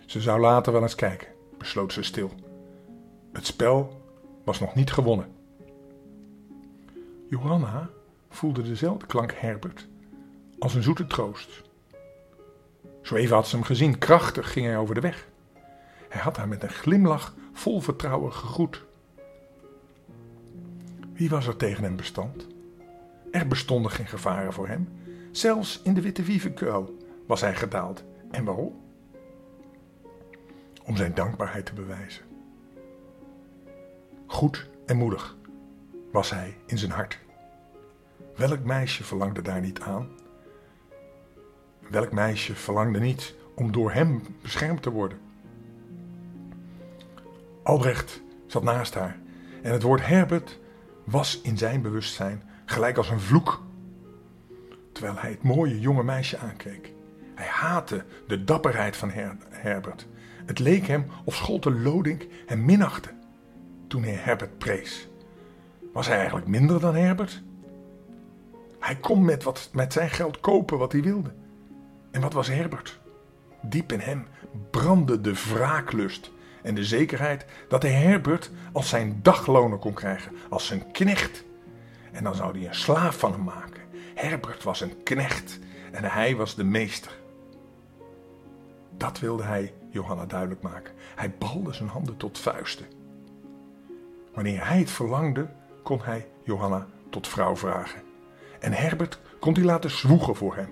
Ze 0.07 0.21
zou 0.21 0.41
later 0.41 0.73
wel 0.73 0.83
eens 0.83 0.95
kijken, 0.95 1.29
besloot 1.59 1.93
ze 1.93 2.03
stil. 2.03 2.31
Het 3.33 3.47
spel 3.47 4.03
was 4.45 4.61
nog 4.61 4.75
niet 4.75 4.93
gewonnen. 4.93 5.33
Johanna 7.29 7.91
voelde 8.29 8.63
dezelfde 8.63 9.07
klank 9.07 9.33
Herbert 9.33 9.89
als 10.59 10.75
een 10.75 10.83
zoete 10.83 11.07
troost. 11.07 11.71
Zo 13.13 13.19
even 13.19 13.37
had 13.37 13.49
ze 13.49 13.57
hem 13.57 13.65
gezien, 13.65 13.99
krachtig 13.99 14.53
ging 14.53 14.67
hij 14.67 14.77
over 14.77 14.95
de 14.95 15.01
weg. 15.01 15.29
Hij 16.09 16.21
had 16.21 16.37
haar 16.37 16.49
met 16.49 16.63
een 16.63 16.69
glimlach 16.69 17.35
vol 17.53 17.81
vertrouwen 17.81 18.33
gegroet. 18.33 18.85
Wie 21.13 21.29
was 21.29 21.47
er 21.47 21.57
tegen 21.57 21.85
hem 21.85 21.97
bestand? 21.97 22.47
Er 23.31 23.49
bestonden 23.49 23.91
geen 23.91 24.07
gevaren 24.07 24.53
voor 24.53 24.69
hem. 24.69 24.89
Zelfs 25.31 25.81
in 25.85 25.95
de 25.95 26.01
witte 26.01 26.23
wievenkuil 26.23 26.97
was 27.27 27.41
hij 27.41 27.55
gedaald. 27.55 28.05
En 28.31 28.45
waarom? 28.45 28.81
Om 30.85 30.97
zijn 30.97 31.15
dankbaarheid 31.15 31.67
te 31.67 31.75
bewijzen. 31.75 32.25
Goed 34.27 34.69
en 34.87 34.97
moedig 34.97 35.37
was 36.13 36.31
hij 36.31 36.57
in 36.67 36.79
zijn 36.79 36.91
hart. 36.91 37.19
Welk 38.37 38.65
meisje 38.65 39.05
verlangde 39.05 39.43
daar 39.43 39.61
niet 39.61 39.81
aan? 39.81 40.09
Welk 41.91 42.13
meisje 42.13 42.55
verlangde 42.55 43.01
niet 43.01 43.35
om 43.55 43.73
door 43.73 43.93
hem 43.93 44.23
beschermd 44.43 44.83
te 44.83 44.91
worden? 44.91 45.19
Albrecht 47.63 48.23
zat 48.47 48.63
naast 48.63 48.95
haar 48.95 49.17
en 49.63 49.73
het 49.73 49.83
woord 49.83 50.07
Herbert 50.07 50.59
was 51.05 51.41
in 51.41 51.59
zijn 51.59 51.83
bewustzijn 51.83 52.43
gelijk 52.65 52.97
als 52.97 53.11
een 53.11 53.21
vloek. 53.21 53.63
Terwijl 54.93 55.17
hij 55.19 55.31
het 55.31 55.43
mooie 55.43 55.81
jonge 55.81 56.03
meisje 56.03 56.39
aankeek. 56.39 56.93
Hij 57.35 57.47
haatte 57.47 58.05
de 58.27 58.45
dapperheid 58.45 58.97
van 58.97 59.11
Herbert. 59.51 60.07
Het 60.47 60.59
leek 60.59 60.87
hem 60.87 61.07
of 61.25 61.35
Scholte 61.35 61.73
Lodink 61.73 62.27
hem 62.47 62.65
minachtte 62.65 63.11
toen 63.87 64.03
hij 64.03 64.15
Herbert 64.15 64.59
prees. 64.59 65.09
Was 65.93 66.07
hij 66.07 66.17
eigenlijk 66.17 66.47
minder 66.47 66.81
dan 66.81 66.95
Herbert? 66.95 67.43
Hij 68.79 68.97
kon 68.97 69.25
met, 69.25 69.43
wat, 69.43 69.71
met 69.73 69.93
zijn 69.93 70.11
geld 70.11 70.41
kopen 70.41 70.79
wat 70.79 70.93
hij 70.93 71.03
wilde. 71.03 71.33
En 72.13 72.21
wat 72.21 72.33
was 72.33 72.49
Herbert? 72.49 73.01
Diep 73.61 73.93
in 73.93 74.01
hem 74.01 74.27
brandde 74.71 75.21
de 75.21 75.35
wraaklust 75.35 76.31
en 76.63 76.75
de 76.75 76.85
zekerheid 76.85 77.45
dat 77.69 77.83
hij 77.83 77.93
Herbert 77.93 78.51
als 78.73 78.89
zijn 78.89 79.19
dagloner 79.23 79.79
kon 79.79 79.93
krijgen, 79.93 80.33
als 80.49 80.67
zijn 80.67 80.91
knecht. 80.93 81.45
En 82.13 82.25
dan 82.25 82.35
zou 82.35 82.59
hij 82.59 82.69
een 82.69 82.75
slaaf 82.75 83.19
van 83.19 83.33
hem 83.33 83.45
maken. 83.45 83.83
Herbert 84.15 84.63
was 84.63 84.81
een 84.81 85.03
knecht 85.03 85.59
en 85.93 86.05
hij 86.05 86.37
was 86.37 86.55
de 86.55 86.65
meester. 86.65 87.21
Dat 88.97 89.19
wilde 89.19 89.43
hij 89.43 89.75
Johanna 89.91 90.27
duidelijk 90.27 90.63
maken. 90.63 90.95
Hij 91.15 91.35
balde 91.39 91.73
zijn 91.73 91.89
handen 91.89 92.17
tot 92.17 92.39
vuisten. 92.39 92.87
Wanneer 94.35 94.69
hij 94.69 94.79
het 94.79 94.91
verlangde, 94.91 95.49
kon 95.83 96.01
hij 96.03 96.29
Johanna 96.43 96.87
tot 97.11 97.29
vrouw 97.29 97.57
vragen. 97.57 98.03
En 98.61 98.73
Herbert 98.73 99.19
kon 99.41 99.55
hij 99.55 99.63
laten 99.63 99.91
zwoegen 99.91 100.37
voor 100.37 100.57
hem 100.57 100.69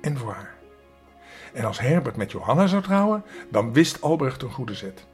en 0.00 0.18
voor 0.18 0.32
haar. 0.32 0.59
En 1.52 1.64
als 1.64 1.80
Herbert 1.80 2.16
met 2.16 2.30
Johanna 2.30 2.66
zou 2.66 2.82
trouwen, 2.82 3.24
dan 3.50 3.72
wist 3.72 4.00
Albrecht 4.00 4.42
een 4.42 4.50
goede 4.50 4.74
zet. 4.74 5.06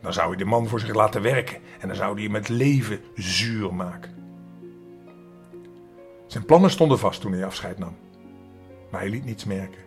Dan 0.00 0.12
zou 0.12 0.28
hij 0.28 0.36
de 0.36 0.44
man 0.44 0.68
voor 0.68 0.80
zich 0.80 0.94
laten 0.94 1.22
werken 1.22 1.60
en 1.80 1.88
dan 1.88 1.96
zou 1.96 2.14
hij 2.14 2.22
hem 2.22 2.34
het 2.34 2.48
leven 2.48 3.00
zuur 3.14 3.74
maken. 3.74 4.14
Zijn 6.26 6.44
plannen 6.44 6.70
stonden 6.70 6.98
vast 6.98 7.20
toen 7.20 7.32
hij 7.32 7.44
afscheid 7.44 7.78
nam, 7.78 7.96
maar 8.90 9.00
hij 9.00 9.10
liet 9.10 9.24
niets 9.24 9.44
merken. 9.44 9.82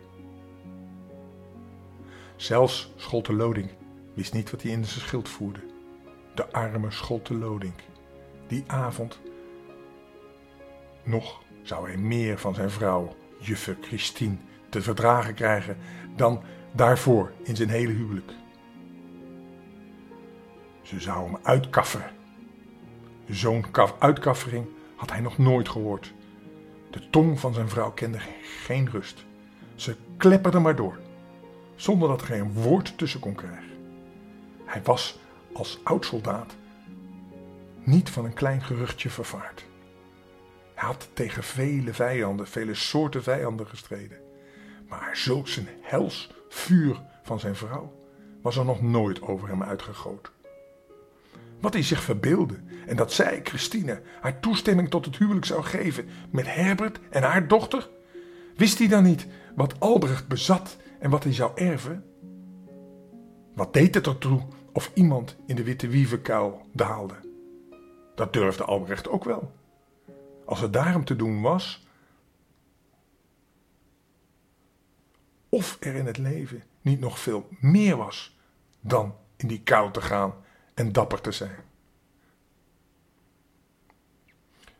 Zelfs 2.35 2.93
Scholte 2.95 3.33
Loding 3.33 3.69
wist 4.13 4.33
niet 4.33 4.51
wat 4.51 4.61
hij 4.61 4.71
in 4.71 4.85
zijn 4.85 5.01
schild 5.01 5.29
voerde. 5.29 5.59
De 6.35 6.51
arme 6.51 6.91
Scholte 6.91 7.33
Loding. 7.33 7.73
Die 8.47 8.63
avond 8.67 9.19
nog 11.03 11.41
zou 11.63 11.87
hij 11.87 11.97
meer 11.97 12.37
van 12.37 12.55
zijn 12.55 12.69
vrouw, 12.69 13.15
juffer 13.39 13.77
Christine, 13.81 14.37
te 14.69 14.81
verdragen 14.81 15.33
krijgen 15.33 15.77
dan 16.15 16.43
daarvoor 16.71 17.31
in 17.43 17.55
zijn 17.55 17.69
hele 17.69 17.91
huwelijk. 17.91 18.31
Ze 20.81 20.99
zou 20.99 21.25
hem 21.25 21.39
uitkafferen. 21.43 22.11
Zo'n 23.29 23.65
uitkaffering 23.99 24.65
had 24.95 25.11
hij 25.11 25.21
nog 25.21 25.37
nooit 25.37 25.69
gehoord. 25.69 26.13
De 26.91 27.09
tong 27.09 27.39
van 27.39 27.53
zijn 27.53 27.69
vrouw 27.69 27.91
kende 27.91 28.19
geen 28.41 28.89
rust. 28.89 29.25
Ze 29.75 29.95
klepperde 30.17 30.59
maar 30.59 30.75
door, 30.75 30.99
zonder 31.75 32.07
dat 32.07 32.21
er 32.21 32.27
geen 32.27 32.53
woord 32.53 32.97
tussen 32.97 33.19
kon 33.19 33.35
krijgen. 33.35 33.71
Hij 34.65 34.81
was 34.83 35.19
als 35.53 35.79
oud 35.83 36.05
soldaat 36.05 36.55
niet 37.83 38.09
van 38.09 38.25
een 38.25 38.33
klein 38.33 38.61
geruchtje 38.61 39.09
vervaard. 39.09 39.65
Hij 40.73 40.87
had 40.87 41.09
tegen 41.13 41.43
vele 41.43 41.93
vijanden, 41.93 42.47
vele 42.47 42.73
soorten 42.73 43.23
vijanden 43.23 43.67
gestreden. 43.67 44.26
Maar 44.87 45.17
zulks 45.17 45.57
een 45.57 45.67
hels 45.81 46.31
vuur 46.49 47.01
van 47.23 47.39
zijn 47.39 47.55
vrouw 47.55 47.93
was 48.41 48.57
er 48.57 48.65
nog 48.65 48.81
nooit 48.81 49.21
over 49.21 49.47
hem 49.47 49.63
uitgegoten. 49.63 50.33
Wat 51.59 51.73
hij 51.73 51.83
zich 51.83 52.03
verbeelde 52.03 52.59
en 52.85 52.95
dat 52.95 53.13
zij, 53.13 53.39
Christine, 53.43 54.01
haar 54.21 54.39
toestemming 54.39 54.89
tot 54.89 55.05
het 55.05 55.17
huwelijk 55.17 55.45
zou 55.45 55.63
geven 55.63 56.07
met 56.29 56.53
Herbert 56.53 56.99
en 57.09 57.23
haar 57.23 57.47
dochter? 57.47 57.89
Wist 58.55 58.77
hij 58.77 58.87
dan 58.87 59.03
niet 59.03 59.27
wat 59.55 59.79
Albrecht 59.79 60.27
bezat 60.27 60.77
en 60.99 61.09
wat 61.09 61.23
hij 61.23 61.33
zou 61.33 61.51
erven? 61.55 62.03
Wat 63.55 63.73
deed 63.73 63.95
het 63.95 64.07
ertoe 64.07 64.41
of 64.73 64.91
iemand 64.93 65.35
in 65.45 65.55
de 65.55 65.63
witte 65.63 65.87
wievenkuil 65.87 66.61
daalde? 66.73 67.15
Dat 68.15 68.33
durfde 68.33 68.63
Albrecht 68.63 69.09
ook 69.09 69.23
wel. 69.23 69.51
Als 70.45 70.61
het 70.61 70.73
daarom 70.73 71.05
te 71.05 71.15
doen 71.15 71.41
was, 71.41 71.86
of 75.49 75.77
er 75.79 75.95
in 75.95 76.05
het 76.05 76.17
leven 76.17 76.63
niet 76.81 76.99
nog 76.99 77.19
veel 77.19 77.47
meer 77.59 77.97
was 77.97 78.37
dan 78.79 79.15
in 79.35 79.47
die 79.47 79.61
kuil 79.61 79.91
te 79.91 80.01
gaan 80.01 80.33
en 80.73 80.91
dapper 80.91 81.21
te 81.21 81.31
zijn. 81.31 81.65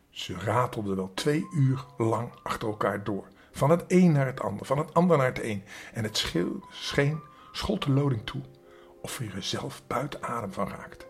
Ze 0.10 0.34
ratelden 0.34 0.96
wel 0.96 1.12
twee 1.14 1.48
uur 1.52 1.86
lang 1.98 2.32
achter 2.44 2.68
elkaar 2.68 3.04
door. 3.04 3.28
Van 3.52 3.70
het 3.70 3.84
een 3.88 4.12
naar 4.12 4.26
het 4.26 4.40
ander, 4.40 4.66
van 4.66 4.78
het 4.78 4.94
ander 4.94 5.18
naar 5.18 5.26
het 5.26 5.44
een. 5.44 5.64
En 5.94 6.04
het 6.04 6.18
scheel, 6.18 6.66
scheen, 6.70 7.20
schold 7.52 7.84
de 7.84 7.92
loding 7.92 8.26
toe 8.26 8.42
of 9.02 9.18
hij 9.18 9.32
er 9.36 9.44
zelf 9.44 9.82
buiten 9.88 10.24
adem 10.24 10.54
van 10.54 10.70
raakte. 10.70 11.06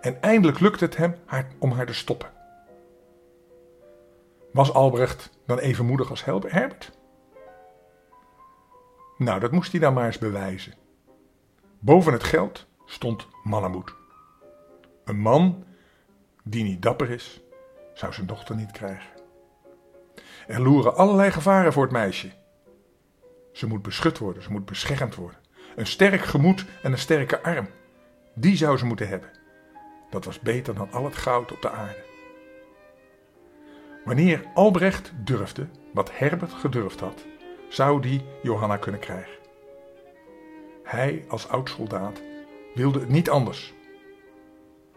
En 0.00 0.22
eindelijk 0.22 0.60
lukte 0.60 0.84
het 0.84 0.96
hem 0.96 1.14
haar, 1.24 1.48
om 1.58 1.72
haar 1.72 1.86
te 1.86 1.94
stoppen. 1.94 2.30
Was 4.52 4.72
Albrecht 4.72 5.30
dan 5.46 5.58
even 5.58 5.86
moedig 5.86 6.10
als 6.10 6.24
Herbert? 6.24 6.90
Nou, 9.20 9.40
dat 9.40 9.52
moest 9.52 9.70
hij 9.70 9.80
dan 9.80 9.94
maar 9.94 10.06
eens 10.06 10.18
bewijzen. 10.18 10.74
Boven 11.78 12.12
het 12.12 12.24
geld 12.24 12.66
stond 12.84 13.26
mannenmoed. 13.42 13.94
Een 15.04 15.18
man 15.18 15.64
die 16.44 16.64
niet 16.64 16.82
dapper 16.82 17.10
is, 17.10 17.40
zou 17.94 18.12
zijn 18.12 18.26
dochter 18.26 18.56
niet 18.56 18.70
krijgen. 18.70 19.10
Er 20.46 20.62
loeren 20.62 20.96
allerlei 20.96 21.30
gevaren 21.30 21.72
voor 21.72 21.82
het 21.82 21.92
meisje. 21.92 22.30
Ze 23.52 23.66
moet 23.66 23.82
beschut 23.82 24.18
worden, 24.18 24.42
ze 24.42 24.52
moet 24.52 24.64
beschermd 24.64 25.14
worden. 25.14 25.38
Een 25.76 25.86
sterk 25.86 26.20
gemoed 26.20 26.64
en 26.82 26.92
een 26.92 26.98
sterke 26.98 27.42
arm, 27.42 27.68
die 28.34 28.56
zou 28.56 28.76
ze 28.76 28.86
moeten 28.86 29.08
hebben. 29.08 29.30
Dat 30.10 30.24
was 30.24 30.40
beter 30.40 30.74
dan 30.74 30.92
al 30.92 31.04
het 31.04 31.16
goud 31.16 31.52
op 31.52 31.62
de 31.62 31.70
aarde. 31.70 32.04
Wanneer 34.04 34.44
Albrecht 34.54 35.12
durfde, 35.16 35.66
wat 35.92 36.10
Herbert 36.18 36.52
gedurfd 36.52 37.00
had, 37.00 37.24
zou 37.70 38.00
die 38.00 38.22
Johanna 38.42 38.76
kunnen 38.76 39.00
krijgen. 39.00 39.32
Hij 40.82 41.24
als 41.28 41.48
oud 41.48 41.68
soldaat 41.68 42.22
wilde 42.74 43.00
het 43.00 43.08
niet 43.08 43.30
anders. 43.30 43.74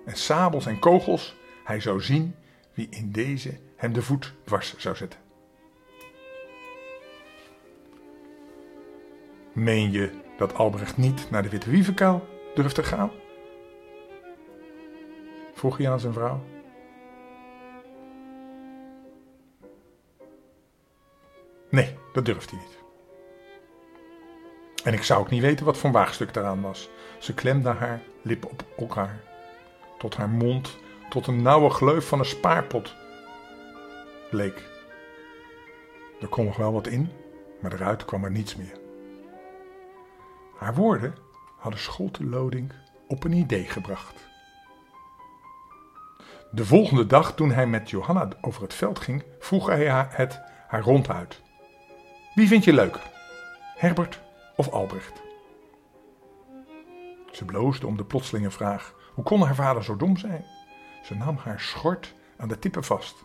En 0.05 0.15
sabels 0.15 0.65
en 0.65 0.79
kogels, 0.79 1.35
hij 1.63 1.79
zou 1.79 2.01
zien 2.01 2.35
wie 2.73 2.87
in 2.89 3.11
deze 3.11 3.59
hem 3.75 3.93
de 3.93 4.01
voet 4.01 4.33
dwars 4.43 4.77
zou 4.77 4.95
zetten. 4.95 5.19
Meen 9.53 9.91
je 9.91 10.09
dat 10.37 10.53
Albrecht 10.53 10.97
niet 10.97 11.29
naar 11.29 11.43
de 11.43 11.49
Witte 11.49 11.69
Wievenkuil 11.69 12.27
durfde 12.55 12.83
gaan? 12.83 13.11
Vroeg 15.53 15.77
hij 15.77 15.91
aan 15.91 15.99
zijn 15.99 16.13
vrouw. 16.13 16.43
Nee, 21.69 21.97
dat 22.13 22.25
durft 22.25 22.49
hij 22.49 22.59
niet. 22.59 22.77
En 24.83 24.93
ik 24.93 25.03
zou 25.03 25.19
ook 25.19 25.29
niet 25.29 25.41
weten 25.41 25.65
wat 25.65 25.77
voor 25.77 25.91
waagstuk 25.91 26.33
daaraan 26.33 26.61
was. 26.61 26.89
Ze 27.19 27.33
klemde 27.33 27.69
haar 27.69 28.01
lippen 28.21 28.49
op 28.49 28.63
elkaar. 28.77 29.19
Tot 29.97 30.15
haar 30.15 30.29
mond 30.29 30.77
tot 31.09 31.27
een 31.27 31.41
nauwe 31.41 31.69
gleuf 31.69 32.07
van 32.07 32.19
een 32.19 32.25
spaarpot 32.25 32.95
leek. 34.29 34.63
Er 36.21 36.27
kon 36.27 36.45
nog 36.45 36.57
wel 36.57 36.73
wat 36.73 36.87
in, 36.87 37.11
maar 37.61 37.73
eruit 37.73 38.05
kwam 38.05 38.23
er 38.23 38.31
niets 38.31 38.55
meer. 38.55 38.79
Haar 40.57 40.75
woorden 40.75 41.15
hadden 41.57 41.79
Scholte 41.79 42.25
Lodink 42.25 42.73
op 43.07 43.23
een 43.23 43.33
idee 43.33 43.63
gebracht. 43.63 44.27
De 46.51 46.65
volgende 46.65 47.05
dag, 47.05 47.35
toen 47.35 47.51
hij 47.51 47.67
met 47.67 47.89
Johanna 47.89 48.27
over 48.41 48.61
het 48.61 48.73
veld 48.73 48.99
ging, 48.99 49.23
vroeg 49.39 49.67
hij 49.67 50.07
het 50.09 50.41
haar 50.67 50.81
ronduit. 50.81 51.41
Wie 52.33 52.47
vind 52.47 52.63
je 52.63 52.73
leuker, 52.73 53.01
Herbert 53.75 54.21
of 54.55 54.69
Albrecht? 54.69 55.21
Ze 57.31 57.45
bloosde 57.45 57.87
om 57.87 57.97
de 57.97 58.05
plotselinge 58.05 58.51
vraag. 58.51 58.95
Hoe 59.13 59.23
kon 59.23 59.41
haar 59.41 59.55
vader 59.55 59.83
zo 59.83 59.97
dom 59.97 60.17
zijn? 60.17 60.45
Ze 61.03 61.15
nam 61.15 61.37
haar 61.37 61.59
schort 61.59 62.13
aan 62.37 62.47
de 62.47 62.59
tippen 62.59 62.83
vast, 62.83 63.15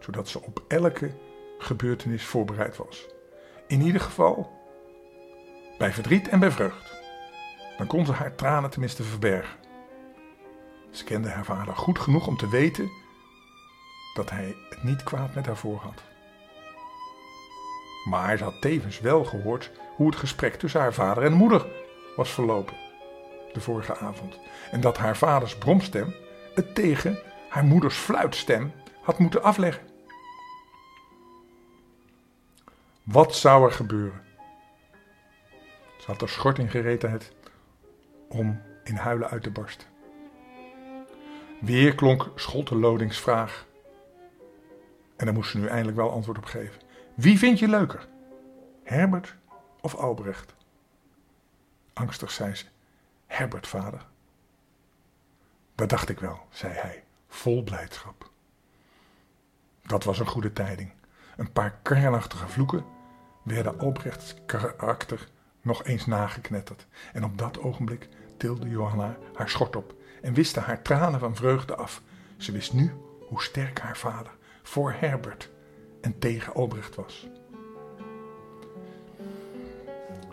zodat 0.00 0.28
ze 0.28 0.42
op 0.42 0.62
elke 0.68 1.14
gebeurtenis 1.58 2.24
voorbereid 2.24 2.76
was. 2.76 3.06
In 3.66 3.80
ieder 3.80 4.00
geval 4.00 4.50
bij 5.78 5.92
verdriet 5.92 6.28
en 6.28 6.40
bij 6.40 6.50
vreugd. 6.50 6.92
Dan 7.78 7.86
kon 7.86 8.06
ze 8.06 8.12
haar 8.12 8.34
tranen 8.34 8.70
tenminste 8.70 9.02
verbergen. 9.02 9.58
Ze 10.90 11.04
kende 11.04 11.28
haar 11.28 11.44
vader 11.44 11.76
goed 11.76 11.98
genoeg 11.98 12.26
om 12.26 12.36
te 12.36 12.48
weten 12.48 12.90
dat 14.14 14.30
hij 14.30 14.56
het 14.68 14.82
niet 14.82 15.02
kwaad 15.02 15.34
met 15.34 15.46
haar 15.46 15.56
voor 15.56 15.76
had. 15.76 16.02
Maar 18.08 18.36
ze 18.36 18.44
had 18.44 18.60
tevens 18.60 19.00
wel 19.00 19.24
gehoord 19.24 19.70
hoe 19.96 20.06
het 20.06 20.16
gesprek 20.16 20.54
tussen 20.54 20.80
haar 20.80 20.94
vader 20.94 21.24
en 21.24 21.32
moeder 21.32 21.66
was 22.16 22.30
verlopen 22.30 22.76
de 23.52 23.60
vorige 23.60 23.96
avond. 23.96 24.38
En 24.70 24.80
dat 24.80 24.96
haar 24.96 25.16
vaders 25.16 25.56
bromstem 25.56 26.14
het 26.54 26.74
tegen 26.74 27.18
haar 27.48 27.64
moeders 27.64 27.96
fluitstem 27.96 28.72
had 29.02 29.18
moeten 29.18 29.42
afleggen. 29.42 29.86
Wat 33.02 33.34
zou 33.34 33.64
er 33.64 33.72
gebeuren? 33.72 34.22
Ze 35.98 36.06
had 36.06 36.22
er 36.22 36.28
schort 36.28 36.58
in 36.58 36.70
gereedheid 36.70 37.32
om 38.28 38.62
in 38.84 38.94
huilen 38.94 39.28
uit 39.28 39.42
te 39.42 39.50
barsten. 39.50 39.88
Weer 41.60 41.94
klonk 41.94 42.30
Scholte 42.34 42.76
Lodings 42.76 43.18
vraag. 43.18 43.66
En 45.16 45.24
daar 45.24 45.34
moest 45.34 45.50
ze 45.50 45.58
nu 45.58 45.66
eindelijk 45.66 45.96
wel 45.96 46.10
antwoord 46.10 46.38
op 46.38 46.44
geven. 46.44 46.87
Wie 47.18 47.38
vind 47.38 47.58
je 47.58 47.68
leuker? 47.68 48.08
Herbert 48.82 49.36
of 49.80 49.94
Albrecht? 49.94 50.54
Angstig 51.92 52.30
zei 52.30 52.54
ze. 52.54 52.64
Herbert, 53.26 53.66
vader. 53.66 54.06
Dat 55.74 55.88
dacht 55.88 56.08
ik 56.08 56.20
wel, 56.20 56.46
zei 56.50 56.72
hij, 56.72 57.04
vol 57.28 57.62
blijdschap. 57.62 58.30
Dat 59.82 60.04
was 60.04 60.18
een 60.18 60.26
goede 60.26 60.52
tijding. 60.52 60.92
Een 61.36 61.52
paar 61.52 61.78
kernachtige 61.82 62.48
vloeken 62.48 62.84
werden 63.42 63.78
Albrechts 63.78 64.34
karakter 64.46 65.28
nog 65.60 65.84
eens 65.84 66.06
nageknetterd. 66.06 66.86
En 67.12 67.24
op 67.24 67.38
dat 67.38 67.58
ogenblik 67.58 68.08
tilde 68.36 68.68
Johanna 68.68 69.16
haar 69.34 69.48
schort 69.48 69.76
op 69.76 69.94
en 70.22 70.34
wiste 70.34 70.60
haar 70.60 70.82
tranen 70.82 71.20
van 71.20 71.36
vreugde 71.36 71.74
af. 71.74 72.02
Ze 72.36 72.52
wist 72.52 72.72
nu 72.72 72.92
hoe 73.28 73.42
sterk 73.42 73.78
haar 73.78 73.96
vader 73.96 74.32
voor 74.62 74.92
Herbert 74.92 75.50
en 76.08 76.18
tegen 76.18 76.54
Albrecht 76.54 76.94
was. 76.94 77.28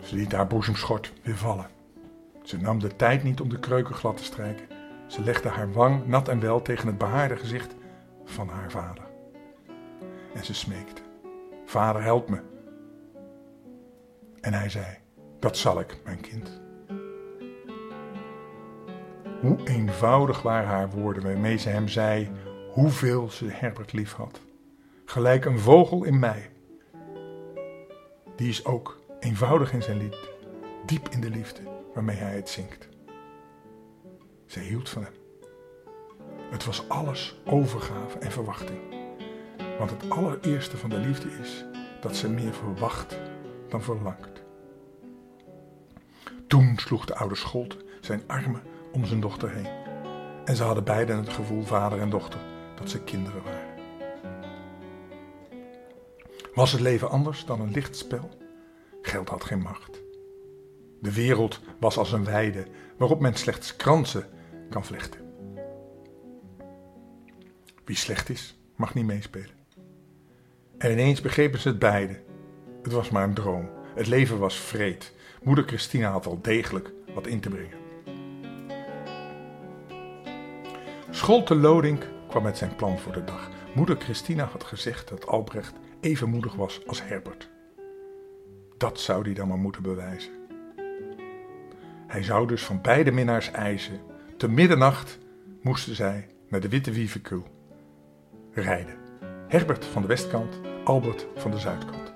Ze 0.00 0.16
liet 0.16 0.32
haar 0.32 0.46
boezemschort 0.46 1.12
weer 1.22 1.36
vallen. 1.36 1.66
Ze 2.42 2.58
nam 2.58 2.78
de 2.78 2.96
tijd 2.96 3.22
niet 3.22 3.40
om 3.40 3.48
de 3.48 3.58
kreuken 3.58 3.94
glad 3.94 4.16
te 4.16 4.24
strijken. 4.24 4.66
Ze 5.06 5.22
legde 5.22 5.48
haar 5.48 5.72
wang 5.72 6.06
nat 6.06 6.28
en 6.28 6.40
wel 6.40 6.62
tegen 6.62 6.86
het 6.86 6.98
behaarde 6.98 7.36
gezicht 7.36 7.74
van 8.24 8.48
haar 8.48 8.70
vader. 8.70 9.04
En 10.34 10.44
ze 10.44 10.54
smeekte: 10.54 11.02
Vader, 11.64 12.02
help 12.02 12.28
me. 12.28 12.40
En 14.40 14.52
hij 14.52 14.68
zei: 14.68 14.86
Dat 15.38 15.56
zal 15.56 15.80
ik, 15.80 16.00
mijn 16.04 16.20
kind. 16.20 16.60
Hoe 19.40 19.58
eenvoudig 19.64 20.42
waren 20.42 20.68
haar 20.68 20.90
woorden 20.90 21.22
waarmee 21.22 21.56
ze 21.56 21.68
hem 21.68 21.88
zei 21.88 22.30
hoeveel 22.72 23.30
ze 23.30 23.46
Herbert 23.48 23.92
lief 23.92 24.12
had. 24.12 24.40
Gelijk 25.08 25.44
een 25.44 25.58
vogel 25.58 26.04
in 26.04 26.18
mei. 26.18 26.48
Die 28.36 28.48
is 28.48 28.64
ook 28.64 29.00
eenvoudig 29.20 29.72
in 29.72 29.82
zijn 29.82 29.98
lied, 29.98 30.16
diep 30.86 31.08
in 31.08 31.20
de 31.20 31.30
liefde 31.30 31.60
waarmee 31.94 32.16
hij 32.16 32.34
het 32.34 32.48
zingt. 32.48 32.88
Zij 34.46 34.62
hield 34.62 34.88
van 34.88 35.02
hem. 35.02 35.12
Het 36.50 36.64
was 36.64 36.88
alles 36.88 37.40
overgave 37.44 38.18
en 38.18 38.32
verwachting. 38.32 38.78
Want 39.78 39.90
het 39.90 40.10
allereerste 40.10 40.76
van 40.76 40.90
de 40.90 40.98
liefde 40.98 41.28
is 41.42 41.64
dat 42.00 42.16
ze 42.16 42.30
meer 42.30 42.54
verwacht 42.54 43.18
dan 43.68 43.82
verlangt. 43.82 44.42
Toen 46.46 46.72
sloeg 46.76 47.04
de 47.04 47.14
oude 47.16 47.34
Scholte 47.34 47.76
zijn 48.00 48.22
armen 48.26 48.62
om 48.92 49.04
zijn 49.04 49.20
dochter 49.20 49.50
heen. 49.50 49.68
En 50.44 50.56
ze 50.56 50.62
hadden 50.62 50.84
beiden 50.84 51.16
het 51.16 51.32
gevoel, 51.32 51.62
vader 51.62 52.00
en 52.00 52.10
dochter, 52.10 52.40
dat 52.74 52.90
ze 52.90 53.02
kinderen 53.02 53.42
waren. 53.42 53.75
Was 56.56 56.72
het 56.72 56.80
leven 56.80 57.10
anders 57.10 57.44
dan 57.44 57.60
een 57.60 57.70
lichtspel? 57.70 58.30
Geld 59.02 59.28
had 59.28 59.44
geen 59.44 59.62
macht. 59.62 60.00
De 61.00 61.12
wereld 61.12 61.60
was 61.80 61.96
als 61.96 62.12
een 62.12 62.24
weide 62.24 62.66
waarop 62.98 63.20
men 63.20 63.34
slechts 63.34 63.76
kransen 63.76 64.26
kan 64.70 64.84
vlechten. 64.84 65.20
Wie 67.84 67.96
slecht 67.96 68.28
is, 68.28 68.56
mag 68.76 68.94
niet 68.94 69.04
meespelen. 69.04 69.56
En 70.78 70.90
ineens 70.90 71.20
begrepen 71.20 71.60
ze 71.60 71.68
het 71.68 71.78
beide. 71.78 72.22
Het 72.82 72.92
was 72.92 73.10
maar 73.10 73.24
een 73.24 73.34
droom. 73.34 73.68
Het 73.94 74.06
leven 74.06 74.38
was 74.38 74.56
vreed. 74.56 75.12
Moeder 75.42 75.64
Christina 75.64 76.10
had 76.10 76.26
al 76.26 76.38
degelijk 76.42 76.92
wat 77.14 77.26
in 77.26 77.40
te 77.40 77.48
brengen. 77.48 77.78
Scholte 81.10 81.54
Lodink 81.54 82.06
kwam 82.28 82.42
met 82.42 82.58
zijn 82.58 82.76
plan 82.76 82.98
voor 82.98 83.12
de 83.12 83.24
dag. 83.24 83.50
Moeder 83.74 83.96
Christina 83.96 84.44
had 84.44 84.64
gezegd 84.64 85.08
dat 85.08 85.26
Albrecht 85.26 85.74
even 86.06 86.28
moedig 86.28 86.54
was 86.54 86.86
als 86.86 87.02
Herbert. 87.04 87.50
Dat 88.76 89.00
zou 89.00 89.22
hij 89.22 89.34
dan 89.34 89.48
maar 89.48 89.58
moeten 89.58 89.82
bewijzen. 89.82 90.32
Hij 92.06 92.22
zou 92.22 92.46
dus 92.46 92.64
van 92.64 92.80
beide 92.80 93.12
minnaars 93.12 93.50
eisen. 93.50 94.00
Te 94.36 94.48
middernacht 94.48 95.18
moesten 95.62 95.94
zij 95.94 96.28
naar 96.48 96.60
de 96.60 96.68
Witte 96.68 96.92
Wievenkuil 96.92 97.46
rijden. 98.52 98.96
Herbert 99.48 99.84
van 99.84 100.02
de 100.02 100.08
westkant, 100.08 100.60
Albert 100.84 101.26
van 101.34 101.50
de 101.50 101.58
zuidkant. 101.58 102.12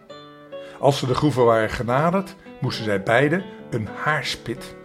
Als 0.78 0.98
ze 0.98 1.06
de 1.06 1.14
groeven 1.14 1.44
waren 1.44 1.70
genaderd, 1.70 2.36
moesten 2.60 2.84
zij 2.84 3.02
beide 3.02 3.44
een 3.70 3.86
haarspit, 3.86 4.76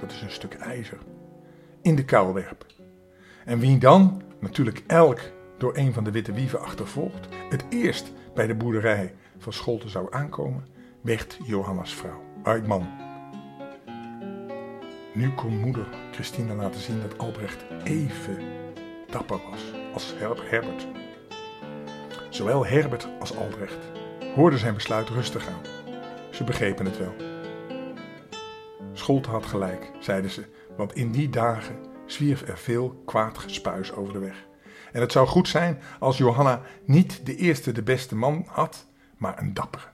dat 0.00 0.12
is 0.12 0.20
een 0.22 0.30
stuk 0.30 0.54
ijzer, 0.54 0.98
in 1.82 1.94
de 1.94 2.04
kuil 2.04 2.32
werpen. 2.34 2.68
En 3.44 3.58
wie 3.58 3.78
dan, 3.78 4.22
natuurlijk 4.40 4.82
elk 4.86 5.20
door 5.58 5.76
een 5.76 5.92
van 5.92 6.04
de 6.04 6.10
witte 6.10 6.32
wieven 6.32 6.60
achtervolgd, 6.60 7.28
het 7.48 7.64
eerst 7.68 8.12
bij 8.34 8.46
de 8.46 8.54
boerderij 8.54 9.14
van 9.38 9.52
Scholte 9.52 9.88
zou 9.88 10.06
aankomen, 10.10 10.66
werd 11.00 11.38
Johanna's 11.44 11.94
vrouw, 11.94 12.22
man. 12.66 12.88
Nu 15.14 15.30
kon 15.34 15.58
moeder 15.58 15.86
Christina 16.12 16.54
laten 16.54 16.80
zien 16.80 17.00
dat 17.00 17.18
Albrecht 17.18 17.64
even 17.84 18.38
dapper 19.10 19.40
was 19.50 19.72
als 19.92 20.14
Herbert. 20.18 20.86
Zowel 22.28 22.66
Herbert 22.66 23.08
als 23.20 23.36
Albrecht 23.36 23.78
hoorden 24.34 24.58
zijn 24.58 24.74
besluit 24.74 25.08
rustig 25.08 25.48
aan. 25.48 25.62
Ze 26.30 26.44
begrepen 26.44 26.84
het 26.84 26.98
wel. 26.98 27.14
Scholte 28.92 29.30
had 29.30 29.46
gelijk, 29.46 29.90
zeiden 29.98 30.30
ze, 30.30 30.44
want 30.76 30.94
in 30.94 31.10
die 31.10 31.28
dagen 31.28 31.76
zwierf 32.06 32.48
er 32.48 32.58
veel 32.58 33.02
kwaad 33.04 33.38
gespuis 33.38 33.92
over 33.92 34.12
de 34.12 34.18
weg. 34.18 34.46
En 34.92 35.00
het 35.00 35.12
zou 35.12 35.26
goed 35.26 35.48
zijn 35.48 35.80
als 35.98 36.18
Johanna 36.18 36.60
niet 36.84 37.26
de 37.26 37.36
eerste 37.36 37.72
de 37.72 37.82
beste 37.82 38.16
man 38.16 38.44
had, 38.46 38.86
maar 39.16 39.38
een 39.38 39.54
dappere. 39.54 39.86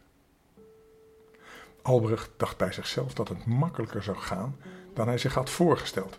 Albrecht 1.82 2.30
dacht 2.36 2.56
bij 2.56 2.72
zichzelf 2.72 3.14
dat 3.14 3.28
het 3.28 3.46
makkelijker 3.46 4.02
zou 4.02 4.16
gaan 4.16 4.56
dan 4.94 5.06
hij 5.06 5.18
zich 5.18 5.34
had 5.34 5.50
voorgesteld. 5.50 6.18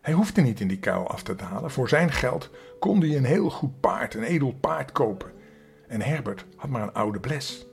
Hij 0.00 0.14
hoefde 0.14 0.40
niet 0.40 0.60
in 0.60 0.68
die 0.68 0.78
kuil 0.78 1.08
af 1.08 1.22
te 1.22 1.36
dalen. 1.36 1.70
Voor 1.70 1.88
zijn 1.88 2.12
geld 2.12 2.50
kon 2.78 3.00
hij 3.00 3.16
een 3.16 3.24
heel 3.24 3.50
goed 3.50 3.80
paard, 3.80 4.14
een 4.14 4.22
edel 4.22 4.52
paard 4.52 4.92
kopen. 4.92 5.32
En 5.88 6.02
Herbert 6.02 6.44
had 6.56 6.70
maar 6.70 6.82
een 6.82 6.92
oude 6.92 7.20
bles. 7.20 7.66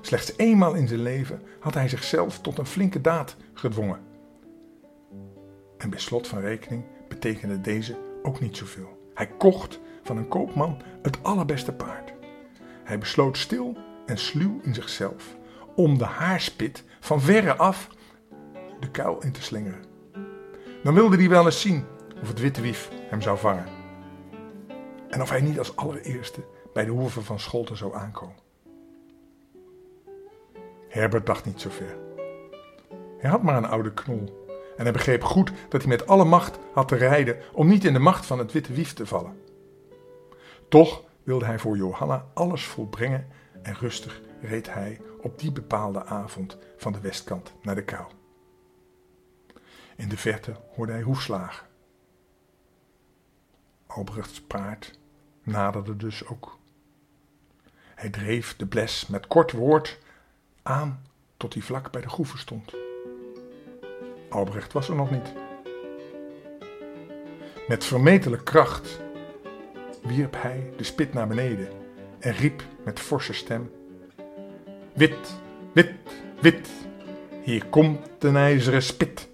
Slechts 0.00 0.32
eenmaal 0.36 0.74
in 0.74 0.88
zijn 0.88 1.02
leven 1.02 1.42
had 1.60 1.74
hij 1.74 1.88
zichzelf 1.88 2.40
tot 2.40 2.58
een 2.58 2.66
flinke 2.66 3.00
daad 3.00 3.36
gedwongen. 3.54 4.00
En 5.78 5.90
bij 5.90 5.98
slot 5.98 6.26
van 6.26 6.40
rekening 6.40 6.84
betekende 7.08 7.60
deze 7.60 7.96
ook 8.22 8.40
niet 8.40 8.56
zoveel. 8.56 8.99
Hij 9.20 9.28
kocht 9.28 9.80
van 10.02 10.16
een 10.16 10.28
koopman 10.28 10.82
het 11.02 11.22
allerbeste 11.22 11.72
paard. 11.72 12.12
Hij 12.84 12.98
besloot 12.98 13.36
stil 13.36 13.76
en 14.06 14.18
sluw 14.18 14.60
in 14.62 14.74
zichzelf 14.74 15.36
om 15.74 15.98
de 15.98 16.04
haarspit 16.04 16.84
van 17.00 17.20
verre 17.20 17.56
af 17.56 17.88
de 18.80 18.90
kuil 18.90 19.22
in 19.22 19.32
te 19.32 19.42
slingeren. 19.42 19.84
Dan 20.82 20.94
wilde 20.94 21.16
hij 21.16 21.28
wel 21.28 21.44
eens 21.44 21.60
zien 21.60 21.84
of 22.22 22.28
het 22.28 22.40
witte 22.40 22.60
wief 22.60 22.90
hem 23.08 23.22
zou 23.22 23.38
vangen. 23.38 23.66
En 25.08 25.22
of 25.22 25.30
hij 25.30 25.40
niet 25.40 25.58
als 25.58 25.76
allereerste 25.76 26.44
bij 26.72 26.84
de 26.84 26.90
hoeven 26.90 27.24
van 27.24 27.40
Scholten 27.40 27.76
zou 27.76 27.94
aankomen. 27.94 28.36
Herbert 30.88 31.26
dacht 31.26 31.44
niet 31.44 31.60
zo 31.60 31.70
ver. 31.70 31.96
Hij 33.18 33.30
had 33.30 33.42
maar 33.42 33.56
een 33.56 33.68
oude 33.68 33.92
knol 33.92 34.39
en 34.80 34.86
hij 34.86 34.94
begreep 34.94 35.24
goed 35.24 35.52
dat 35.68 35.80
hij 35.80 35.90
met 35.90 36.06
alle 36.06 36.24
macht 36.24 36.58
had 36.72 36.88
te 36.88 36.96
rijden 36.96 37.40
om 37.52 37.68
niet 37.68 37.84
in 37.84 37.92
de 37.92 37.98
macht 37.98 38.26
van 38.26 38.38
het 38.38 38.52
witte 38.52 38.72
wief 38.72 38.92
te 38.92 39.06
vallen. 39.06 39.42
Toch 40.68 41.04
wilde 41.22 41.44
hij 41.44 41.58
voor 41.58 41.76
Johanna 41.76 42.26
alles 42.34 42.64
volbrengen 42.64 43.28
en 43.62 43.74
rustig 43.74 44.20
reed 44.40 44.72
hij 44.74 45.00
op 45.20 45.38
die 45.38 45.52
bepaalde 45.52 46.04
avond 46.04 46.56
van 46.76 46.92
de 46.92 47.00
westkant 47.00 47.52
naar 47.62 47.74
de 47.74 47.84
kou. 47.84 48.06
In 49.96 50.08
de 50.08 50.16
verte 50.16 50.56
hoorde 50.74 50.92
hij 50.92 51.02
hoefslagen. 51.02 51.66
Albrechts 53.86 54.40
paard 54.40 54.98
naderde 55.42 55.96
dus 55.96 56.26
ook. 56.26 56.58
Hij 57.94 58.10
dreef 58.10 58.56
de 58.56 58.66
bles 58.66 59.06
met 59.06 59.26
kort 59.26 59.52
woord 59.52 59.98
aan 60.62 61.02
tot 61.36 61.54
hij 61.54 61.62
vlak 61.62 61.90
bij 61.90 62.00
de 62.00 62.08
groeve 62.08 62.38
stond. 62.38 62.72
Albrecht 64.30 64.72
was 64.72 64.88
er 64.88 64.94
nog 64.94 65.10
niet. 65.10 65.32
Met 67.68 67.84
vermetele 67.84 68.42
kracht 68.42 69.00
wierp 70.02 70.36
hij 70.42 70.72
de 70.76 70.84
spit 70.84 71.12
naar 71.12 71.26
beneden 71.28 71.68
en 72.18 72.32
riep 72.32 72.62
met 72.84 73.00
forse 73.00 73.32
stem: 73.32 73.70
Wit, 74.94 75.40
wit, 75.72 75.94
wit, 76.40 76.68
hier 77.42 77.66
komt 77.66 78.24
een 78.24 78.36
ijzeren 78.36 78.82
spit. 78.82 79.28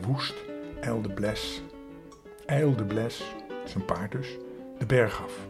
Woest 0.00 0.34
eilde 0.80 1.08
Bles, 1.08 1.62
eilde 2.46 2.84
Bles, 2.84 3.22
zijn 3.64 3.84
paard 3.84 4.12
dus, 4.12 4.36
de 4.78 4.86
berg 4.86 5.22
af. 5.22 5.46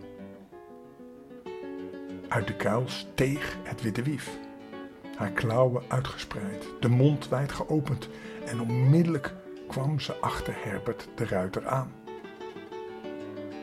Uit 2.29 2.47
de 2.47 2.55
kuil 2.55 2.83
steeg 2.87 3.57
het 3.63 3.83
witte 3.83 4.03
wief, 4.03 4.31
haar 5.17 5.31
klauwen 5.31 5.83
uitgespreid, 5.89 6.67
de 6.81 6.89
mond 6.89 7.29
wijd 7.29 7.53
geopend 7.53 8.09
en 8.45 8.61
onmiddellijk 8.61 9.35
kwam 9.69 10.01
ze 10.01 10.15
achter 10.21 10.55
Herbert 10.57 11.09
de 11.15 11.27
ruiter 11.27 11.67
aan. 11.67 11.93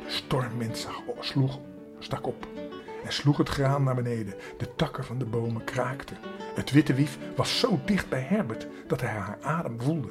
De 0.05 0.09
stormwind 0.09 0.87
sloeg, 1.19 1.59
stak 1.99 2.27
op 2.27 2.47
en 3.03 3.13
sloeg 3.13 3.37
het 3.37 3.49
graan 3.49 3.83
naar 3.83 3.95
beneden. 3.95 4.33
De 4.57 4.75
takken 4.75 5.03
van 5.03 5.17
de 5.17 5.25
bomen 5.25 5.63
kraakten. 5.63 6.17
Het 6.55 6.71
witte 6.71 6.93
wief 6.93 7.17
was 7.35 7.59
zo 7.59 7.79
dicht 7.85 8.09
bij 8.09 8.21
Herbert 8.21 8.67
dat 8.87 9.01
hij 9.01 9.09
haar 9.09 9.37
adem 9.41 9.81
voelde. 9.81 10.09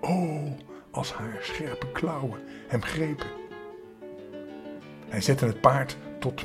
Oh, 0.00 0.52
als 0.90 1.12
haar 1.12 1.38
scherpe 1.40 1.92
klauwen 1.92 2.40
hem 2.68 2.82
grepen. 2.82 3.26
Hij 5.08 5.20
zette 5.20 5.46
het 5.46 5.60
paard 5.60 5.96
tot, 6.18 6.44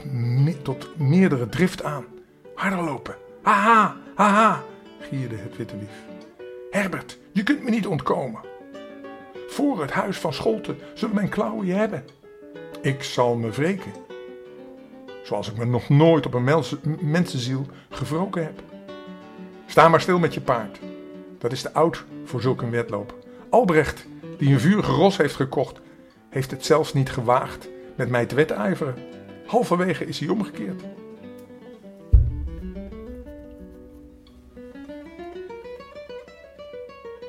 tot 0.62 0.98
meerdere 1.00 1.50
drift 1.50 1.84
aan. 1.84 2.06
Harder 2.56 2.84
lopen. 2.84 3.16
Haha, 3.48 3.96
haha, 4.16 4.64
gierde 5.00 5.36
het 5.36 5.58
witte 5.58 5.78
wief. 5.78 6.06
Herbert, 6.72 7.18
je 7.32 7.44
kunt 7.44 7.64
me 7.64 7.70
niet 7.70 7.88
ontkomen. 7.88 8.42
Voor 9.48 9.82
het 9.82 9.92
huis 9.92 10.18
van 10.18 10.34
Scholten 10.34 10.78
zullen 10.94 11.16
mijn 11.16 11.30
klauwen 11.30 11.66
je 11.66 11.74
hebben. 11.74 12.06
Ik 12.82 13.04
zal 13.04 13.36
me 13.36 13.50
wreken. 13.50 13.92
Zoals 15.24 15.50
ik 15.52 15.58
me 15.58 15.66
nog 15.66 15.90
nooit 15.90 16.26
op 16.26 16.34
een 16.34 16.64
mensenziel 17.02 17.66
gewroken 17.90 18.44
heb. 18.44 18.62
Sta 19.66 19.90
maar 19.90 20.02
stil 20.02 20.20
met 20.20 20.34
je 20.34 20.42
paard. 20.42 20.80
Dat 21.38 21.52
is 21.52 21.62
te 21.62 21.74
oud 21.74 22.06
voor 22.24 22.42
zulk 22.42 22.62
een 22.62 22.72
wedloop. 22.72 23.16
Albrecht, 23.50 24.06
die 24.38 24.54
een 24.54 24.60
vurige 24.60 24.92
ros 24.92 25.18
heeft 25.18 25.36
gekocht, 25.36 25.80
heeft 26.30 26.52
het 26.52 26.66
zelfs 26.66 26.94
niet 26.94 27.12
gewaagd 27.12 27.68
met 27.96 28.10
mij 28.10 28.26
te 28.26 28.36
wedijveren. 28.36 28.96
Halverwege 29.46 30.06
is 30.06 30.20
hij 30.20 30.30
omgekeerd. 30.30 30.84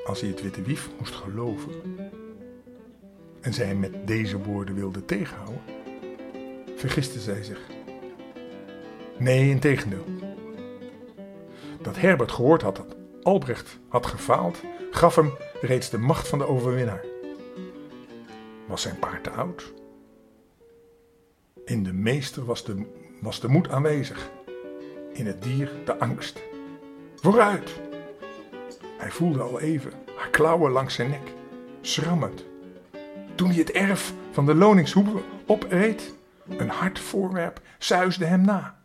Als 0.08 0.20
hij 0.20 0.28
het 0.28 0.42
witte 0.42 0.62
wief 0.62 0.90
moest 0.98 1.14
geloven 1.14 1.72
en 3.40 3.54
zij 3.54 3.66
hem 3.66 3.78
met 3.78 4.06
deze 4.06 4.42
woorden 4.42 4.74
wilde 4.74 5.04
tegenhouden, 5.04 5.60
vergiste 6.76 7.20
zij 7.20 7.42
zich. 7.42 7.60
Nee, 9.18 9.50
in 9.50 9.58
tegendeel. 9.58 10.04
Dat 11.82 11.96
Herbert 11.96 12.32
gehoord 12.32 12.62
had 12.62 12.76
dat 12.76 12.96
Albrecht 13.22 13.78
had 13.88 14.06
gefaald, 14.06 14.60
gaf 14.90 15.14
hem 15.14 15.32
reeds 15.60 15.90
de 15.90 15.98
macht 15.98 16.28
van 16.28 16.38
de 16.38 16.46
overwinnaar. 16.46 17.04
Was 18.66 18.82
zijn 18.82 18.98
paard 18.98 19.24
te 19.24 19.30
oud? 19.30 19.72
In 21.64 21.82
de 21.82 21.92
meester 21.92 22.44
was 22.44 22.64
de, 22.64 22.86
was 23.20 23.40
de 23.40 23.48
moed 23.48 23.68
aanwezig, 23.68 24.30
in 25.12 25.26
het 25.26 25.42
dier 25.42 25.70
de 25.84 25.98
angst. 25.98 26.42
Vooruit! 27.14 27.87
Hij 28.98 29.10
voelde 29.10 29.42
al 29.42 29.60
even 29.60 29.92
haar 30.16 30.30
klauwen 30.30 30.72
langs 30.72 30.94
zijn 30.94 31.10
nek, 31.10 31.32
schrammend. 31.80 32.44
Toen 33.34 33.48
hij 33.48 33.58
het 33.58 33.70
erf 33.70 34.14
van 34.30 34.46
de 34.46 34.54
loningshoeve 34.54 35.22
opreed, 35.46 36.14
een 36.48 36.68
hard 36.68 36.98
voorwerp 36.98 37.60
suisde 37.78 38.24
hem 38.24 38.40
na. 38.40 38.78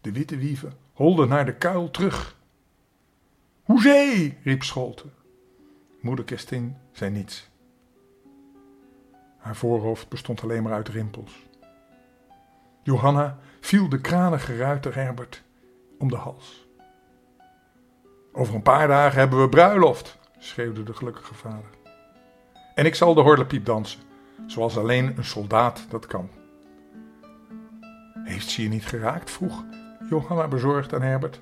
De 0.00 0.12
witte 0.12 0.36
wieven 0.36 0.72
holden 0.92 1.28
naar 1.28 1.44
de 1.44 1.54
kuil 1.54 1.90
terug. 1.90 2.36
Hoezee! 3.62 4.38
riep 4.44 4.62
Scholten. 4.62 5.12
Moeder 6.00 6.24
Kerstin 6.24 6.76
zei 6.92 7.10
niets. 7.10 7.50
Haar 9.38 9.56
voorhoofd 9.56 10.08
bestond 10.08 10.42
alleen 10.42 10.62
maar 10.62 10.72
uit 10.72 10.88
rimpels. 10.88 11.32
Johanna 12.82 13.38
viel 13.60 13.88
de 13.88 14.00
kranige 14.00 14.56
ruiter 14.56 14.94
Herbert 14.94 15.42
om 15.98 16.08
de 16.08 16.16
hals. 16.16 16.66
Over 18.32 18.54
een 18.54 18.62
paar 18.62 18.88
dagen 18.88 19.18
hebben 19.18 19.40
we 19.40 19.48
bruiloft, 19.48 20.18
schreeuwde 20.38 20.82
de 20.82 20.94
gelukkige 20.94 21.34
vader. 21.34 21.70
En 22.74 22.86
ik 22.86 22.94
zal 22.94 23.14
de 23.14 23.20
horlepiep 23.20 23.64
dansen, 23.64 24.00
zoals 24.46 24.78
alleen 24.78 25.16
een 25.16 25.24
soldaat 25.24 25.86
dat 25.88 26.06
kan. 26.06 26.30
Heeft 28.24 28.48
ze 28.48 28.62
je 28.62 28.68
niet 28.68 28.86
geraakt? 28.86 29.30
vroeg 29.30 29.64
Johanna 30.08 30.48
bezorgd 30.48 30.94
aan 30.94 31.02
Herbert. 31.02 31.40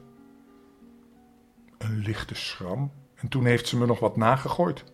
Een 1.79 1.96
lichte 1.96 2.35
schram 2.35 2.92
en 3.14 3.29
toen 3.29 3.44
heeft 3.44 3.68
ze 3.68 3.76
me 3.76 3.87
nog 3.87 3.98
wat 3.98 4.16
nagegooid. 4.16 4.85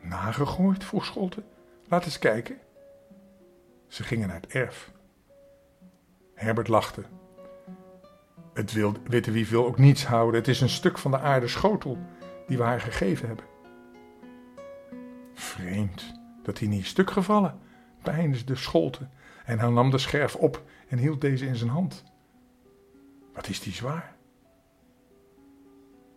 Nagegooid? 0.00 0.84
vroeg 0.84 1.04
Scholte. 1.04 1.42
Laat 1.88 2.04
eens 2.04 2.18
kijken. 2.18 2.58
Ze 3.88 4.02
gingen 4.02 4.28
naar 4.28 4.40
het 4.40 4.52
erf. 4.52 4.92
Herbert 6.34 6.68
lachte. 6.68 7.04
Het 8.60 8.72
witte 9.08 9.30
wief 9.30 9.50
wil 9.50 9.66
ook 9.66 9.78
niets 9.78 10.06
houden. 10.06 10.40
Het 10.40 10.48
is 10.48 10.60
een 10.60 10.68
stuk 10.68 10.98
van 10.98 11.10
de 11.10 11.18
aarde 11.18 11.48
schotel 11.48 11.98
die 12.46 12.56
we 12.56 12.62
haar 12.62 12.80
gegeven 12.80 13.26
hebben. 13.26 13.44
Vreemd 15.34 16.12
dat 16.42 16.58
hij 16.58 16.68
niet 16.68 16.86
stuk 16.86 17.10
gevallen, 17.10 17.58
peinsde 18.02 18.54
Scholte. 18.54 19.08
En 19.44 19.58
hij 19.58 19.68
nam 19.68 19.90
de 19.90 19.98
scherf 19.98 20.36
op 20.36 20.62
en 20.88 20.98
hield 20.98 21.20
deze 21.20 21.46
in 21.46 21.56
zijn 21.56 21.70
hand. 21.70 22.04
Wat 23.34 23.48
is 23.48 23.60
die 23.60 23.72
zwaar? 23.72 24.14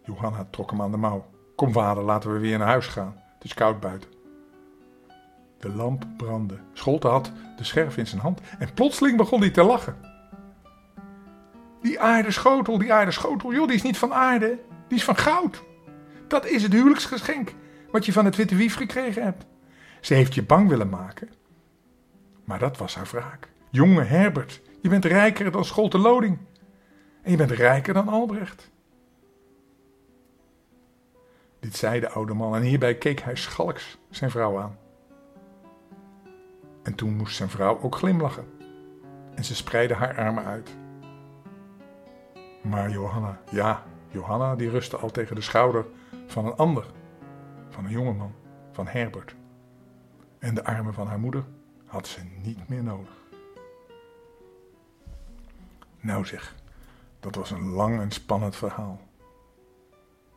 Johanna 0.03 0.47
trok 0.49 0.71
hem 0.71 0.82
aan 0.82 0.91
de 0.91 0.97
mouw. 0.97 1.25
Kom 1.56 1.71
vader, 1.71 2.03
laten 2.03 2.34
we 2.34 2.39
weer 2.39 2.58
naar 2.58 2.67
huis 2.67 2.88
gaan. 2.88 3.21
Het 3.34 3.43
is 3.43 3.53
koud 3.53 3.79
buiten. 3.79 4.10
De 5.60 5.69
lamp 5.69 6.06
brandde. 6.17 6.60
Scholte 6.73 7.08
had 7.08 7.32
de 7.58 7.63
scherf 7.63 7.97
in 7.97 8.08
zijn 8.08 8.21
hand 8.21 8.41
en 8.60 8.73
plotseling 8.73 9.17
begon 9.17 9.39
hij 9.39 9.51
te 9.51 9.63
lachen. 9.63 10.12
Die 11.84 12.00
aardeschotel, 12.00 12.78
die 12.78 12.93
aardeschotel, 12.93 13.54
joh, 13.54 13.67
die 13.67 13.76
is 13.76 13.82
niet 13.82 13.98
van 13.98 14.13
aarde, 14.13 14.60
die 14.88 14.98
is 14.98 15.04
van 15.04 15.15
goud. 15.15 15.63
Dat 16.28 16.46
is 16.46 16.63
het 16.63 16.74
huwelijksgeschenk 16.74 17.54
wat 17.91 18.06
je 18.06 18.12
van 18.12 18.26
het 18.26 18.36
witte 18.36 18.56
wief 18.56 18.76
gekregen 18.76 19.24
hebt. 19.24 19.46
Ze 20.02 20.13
heeft 20.13 20.34
je 20.34 20.43
bang 20.43 20.69
willen 20.69 20.89
maken, 20.89 21.30
maar 22.43 22.60
dat 22.60 22.78
was 22.78 22.96
haar 22.96 23.08
wraak. 23.12 23.50
Jonge 23.69 24.04
Herbert, 24.04 24.62
je 24.82 24.89
bent 24.89 25.06
rijker 25.06 25.52
dan 25.52 25.65
Scholte 25.65 25.98
Loding. 25.98 26.38
En 27.22 27.32
je 27.32 27.38
bent 27.38 27.52
rijker 27.52 27.93
dan 27.93 28.08
Albrecht. 28.08 28.72
Dit 31.60 31.76
zei 31.76 32.00
de 32.00 32.10
oude 32.10 32.34
man 32.34 32.56
en 32.56 32.62
hierbij 32.62 32.96
keek 32.96 33.19
hij 33.19 33.36
schalks 33.36 33.98
zijn 34.10 34.32
vrouw 34.32 34.60
aan. 34.60 34.78
En 36.84 36.96
toen 36.96 37.15
moest 37.15 37.36
zijn 37.36 37.50
vrouw 37.50 37.80
ook 37.82 37.96
glimlachen. 37.96 38.46
En 39.36 39.43
ze 39.43 39.56
spreidde 39.56 39.93
haar 39.93 40.17
armen 40.17 40.46
uit. 40.46 40.76
Maar 42.63 42.89
Johanna, 42.89 43.39
ja, 43.52 43.84
Johanna 44.10 44.56
die 44.56 44.69
rustte 44.69 44.97
al 44.97 45.12
tegen 45.12 45.36
de 45.36 45.41
schouder 45.41 45.86
van 46.28 46.45
een 46.45 46.56
ander, 46.56 46.86
van 47.69 47.86
een 47.86 47.91
jongeman, 47.91 48.36
van 48.71 48.88
Herbert. 48.88 49.36
En 50.39 50.56
de 50.56 50.63
armen 50.63 50.93
van 50.93 51.08
haar 51.08 51.19
moeder 51.19 51.45
had 51.86 52.08
ze 52.08 52.21
niet 52.41 52.69
meer 52.69 52.84
nodig. 52.84 53.21
Nou 55.99 56.26
zeg, 56.26 56.56
dat 57.19 57.36
was 57.36 57.52
een 57.52 57.69
lang 57.69 57.99
en 57.99 58.12
spannend 58.12 58.56
verhaal. 58.56 59.02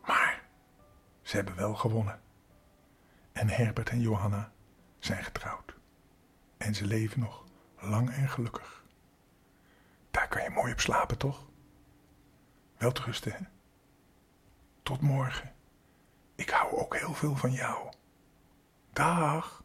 Maar 0.06 0.42
ze 1.22 1.36
hebben 1.36 1.56
wel 1.56 1.74
gewonnen. 1.74 2.20
En 3.32 3.48
Herbert 3.48 3.88
en 3.88 4.00
Johanna 4.00 4.52
zijn 4.98 5.24
getrouwd. 5.24 5.74
En 6.56 6.74
ze 6.74 6.86
leven 6.86 7.20
nog 7.20 7.44
lang 7.80 8.10
en 8.10 8.28
gelukkig. 8.28 8.84
Daar 10.10 10.28
kan 10.28 10.42
je 10.42 10.50
mooi 10.50 10.72
op 10.72 10.80
slapen, 10.80 11.18
toch? 11.18 11.46
Welterusten, 12.76 13.32
hè? 13.32 13.38
Tot 14.82 15.00
morgen. 15.00 15.54
Ik 16.34 16.50
hou 16.50 16.76
ook 16.76 16.96
heel 16.96 17.14
veel 17.14 17.36
van 17.36 17.52
jou. 17.52 17.92
Dag. 18.92 19.64